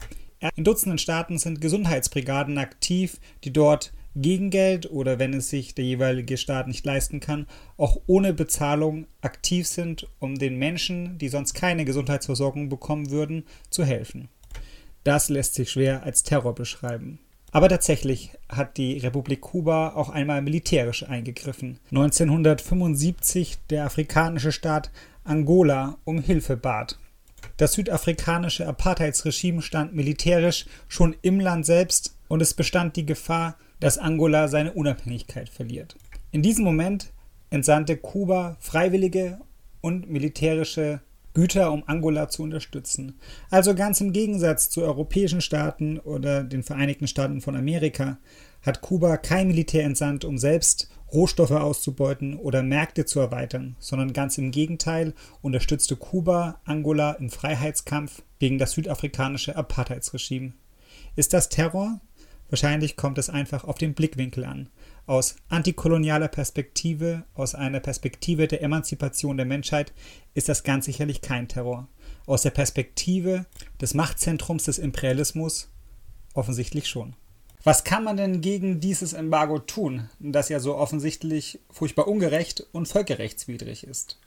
In 0.54 0.64
Dutzenden 0.64 0.98
Staaten 0.98 1.38
sind 1.38 1.60
Gesundheitsbrigaden 1.60 2.58
aktiv, 2.58 3.18
die 3.42 3.52
dort 3.52 3.92
gegen 4.14 4.50
Geld 4.50 4.90
oder 4.90 5.18
wenn 5.18 5.34
es 5.34 5.48
sich 5.48 5.74
der 5.74 5.84
jeweilige 5.84 6.36
Staat 6.36 6.68
nicht 6.68 6.84
leisten 6.84 7.20
kann, 7.20 7.46
auch 7.76 8.00
ohne 8.06 8.32
Bezahlung 8.32 9.06
aktiv 9.20 9.66
sind, 9.66 10.08
um 10.18 10.36
den 10.36 10.56
Menschen, 10.56 11.18
die 11.18 11.28
sonst 11.28 11.54
keine 11.54 11.84
Gesundheitsversorgung 11.84 12.68
bekommen 12.68 13.10
würden, 13.10 13.44
zu 13.70 13.84
helfen. 13.84 14.28
Das 15.04 15.28
lässt 15.28 15.54
sich 15.54 15.70
schwer 15.70 16.02
als 16.02 16.22
Terror 16.22 16.54
beschreiben. 16.54 17.18
Aber 17.50 17.68
tatsächlich 17.68 18.32
hat 18.48 18.76
die 18.76 18.98
Republik 18.98 19.40
Kuba 19.40 19.94
auch 19.94 20.10
einmal 20.10 20.42
militärisch 20.42 21.02
eingegriffen. 21.02 21.78
1975 21.90 23.58
der 23.70 23.86
afrikanische 23.86 24.52
Staat 24.52 24.90
Angola 25.24 25.98
um 26.04 26.20
Hilfe 26.20 26.56
bat. 26.56 26.98
Das 27.58 27.72
südafrikanische 27.72 28.66
Apartheidsregime 28.68 29.62
stand 29.62 29.92
militärisch 29.92 30.64
schon 30.86 31.16
im 31.22 31.40
Land 31.40 31.66
selbst 31.66 32.16
und 32.28 32.40
es 32.40 32.54
bestand 32.54 32.94
die 32.94 33.04
Gefahr, 33.04 33.56
dass 33.80 33.98
Angola 33.98 34.46
seine 34.46 34.72
Unabhängigkeit 34.72 35.48
verliert. 35.48 35.96
In 36.30 36.42
diesem 36.42 36.64
Moment 36.64 37.12
entsandte 37.50 37.96
Kuba 37.96 38.56
freiwillige 38.60 39.40
und 39.80 40.08
militärische 40.08 41.00
Güter, 41.34 41.72
um 41.72 41.82
Angola 41.86 42.28
zu 42.28 42.44
unterstützen. 42.44 43.18
Also 43.50 43.74
ganz 43.74 44.00
im 44.00 44.12
Gegensatz 44.12 44.70
zu 44.70 44.82
europäischen 44.82 45.40
Staaten 45.40 45.98
oder 45.98 46.44
den 46.44 46.62
Vereinigten 46.62 47.08
Staaten 47.08 47.40
von 47.40 47.56
Amerika 47.56 48.18
hat 48.62 48.82
Kuba 48.82 49.16
kein 49.16 49.48
Militär 49.48 49.84
entsandt, 49.84 50.24
um 50.24 50.38
selbst 50.38 50.90
Rohstoffe 51.12 51.52
auszubeuten 51.52 52.36
oder 52.36 52.62
Märkte 52.62 53.04
zu 53.04 53.20
erweitern, 53.20 53.76
sondern 53.78 54.12
ganz 54.12 54.36
im 54.38 54.50
Gegenteil 54.50 55.14
unterstützte 55.40 55.96
Kuba 55.96 56.60
Angola 56.64 57.12
im 57.12 57.30
Freiheitskampf 57.30 58.22
gegen 58.38 58.58
das 58.58 58.72
südafrikanische 58.72 59.56
Apartheidsregime. 59.56 60.52
Ist 61.16 61.32
das 61.32 61.48
Terror? 61.48 62.00
Wahrscheinlich 62.50 62.96
kommt 62.96 63.18
es 63.18 63.28
einfach 63.28 63.64
auf 63.64 63.76
den 63.76 63.94
Blickwinkel 63.94 64.44
an. 64.44 64.70
Aus 65.06 65.36
antikolonialer 65.48 66.28
Perspektive, 66.28 67.24
aus 67.34 67.54
einer 67.54 67.80
Perspektive 67.80 68.46
der 68.46 68.62
Emanzipation 68.62 69.36
der 69.36 69.46
Menschheit, 69.46 69.92
ist 70.34 70.48
das 70.48 70.62
ganz 70.62 70.86
sicherlich 70.86 71.20
kein 71.20 71.48
Terror. 71.48 71.88
Aus 72.26 72.42
der 72.42 72.50
Perspektive 72.50 73.46
des 73.80 73.94
Machtzentrums 73.94 74.64
des 74.64 74.78
Imperialismus 74.78 75.70
offensichtlich 76.34 76.88
schon. 76.88 77.16
Was 77.64 77.84
kann 77.84 78.04
man 78.04 78.16
denn 78.16 78.40
gegen 78.40 78.80
dieses 78.80 79.12
Embargo 79.12 79.58
tun, 79.58 80.08
das 80.20 80.48
ja 80.48 80.60
so 80.60 80.76
offensichtlich 80.76 81.58
furchtbar 81.70 82.06
ungerecht 82.06 82.64
und 82.72 82.86
völkerrechtswidrig 82.86 83.84
ist? 83.84 84.18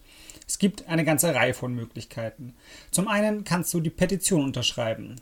Es 0.47 0.59
gibt 0.59 0.87
eine 0.87 1.05
ganze 1.05 1.33
Reihe 1.33 1.53
von 1.53 1.73
Möglichkeiten. 1.73 2.55
Zum 2.91 3.07
einen 3.07 3.43
kannst 3.43 3.73
du 3.73 3.79
die 3.79 3.89
Petition 3.89 4.43
unterschreiben. 4.43 5.15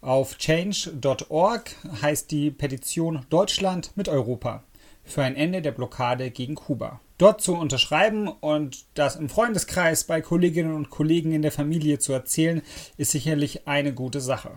Auf 0.00 0.38
change.org 0.38 1.76
heißt 2.00 2.30
die 2.30 2.50
Petition 2.50 3.26
Deutschland 3.28 3.94
mit 3.96 4.08
Europa 4.08 4.64
für 5.04 5.22
ein 5.22 5.36
Ende 5.36 5.60
der 5.60 5.72
Blockade 5.72 6.30
gegen 6.30 6.54
Kuba. 6.54 7.00
Dort 7.18 7.42
zu 7.42 7.54
unterschreiben 7.54 8.28
und 8.28 8.86
das 8.94 9.16
im 9.16 9.28
Freundeskreis 9.28 10.04
bei 10.04 10.22
Kolleginnen 10.22 10.74
und 10.74 10.88
Kollegen 10.88 11.32
in 11.32 11.42
der 11.42 11.52
Familie 11.52 11.98
zu 11.98 12.14
erzählen, 12.14 12.62
ist 12.96 13.10
sicherlich 13.10 13.68
eine 13.68 13.92
gute 13.92 14.22
Sache. 14.22 14.52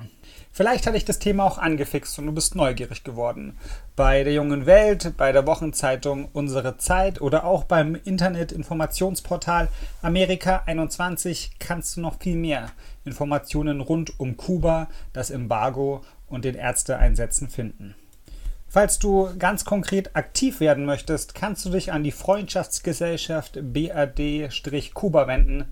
Vielleicht 0.56 0.86
hat 0.86 0.94
dich 0.94 1.04
das 1.04 1.18
Thema 1.18 1.46
auch 1.46 1.58
angefixt 1.58 2.20
und 2.20 2.28
du 2.28 2.32
bist 2.32 2.54
neugierig 2.54 3.04
geworden. 3.04 3.58
Bei 3.96 4.24
der 4.24 4.34
Jungen 4.34 4.68
Welt, 4.68 5.14
bei 5.18 5.32
der 5.32 5.48
Wochenzeitung 5.48 6.30
Unsere 6.32 6.78
Zeit 6.78 7.20
oder 7.22 7.44
auch 7.44 7.64
beim 7.64 7.96
Internet-Informationsportal 7.96 9.68
Amerika 10.04 10.62
21 10.68 11.54
kannst 11.58 11.98
du 11.98 12.02
noch 12.02 12.20
viel 12.20 12.36
mehr 12.36 12.68
Informationen 13.04 13.82
rund 13.82 14.20
um 14.20 14.38
Kuba, 14.38 14.90
das 15.12 15.32
Embargo 15.32 16.02
und 16.28 16.46
den 16.46 16.54
Ärzteeinsätzen 16.54 17.50
finden. 17.50 17.96
Falls 18.68 19.00
du 19.00 19.30
ganz 19.40 19.66
konkret 19.66 20.16
aktiv 20.16 20.60
werden 20.60 20.86
möchtest, 20.86 21.34
kannst 21.34 21.66
du 21.66 21.72
dich 21.72 21.92
an 21.92 22.04
die 22.04 22.12
Freundschaftsgesellschaft 22.12 23.60
BAD-Kuba 23.62 25.28
wenden, 25.28 25.66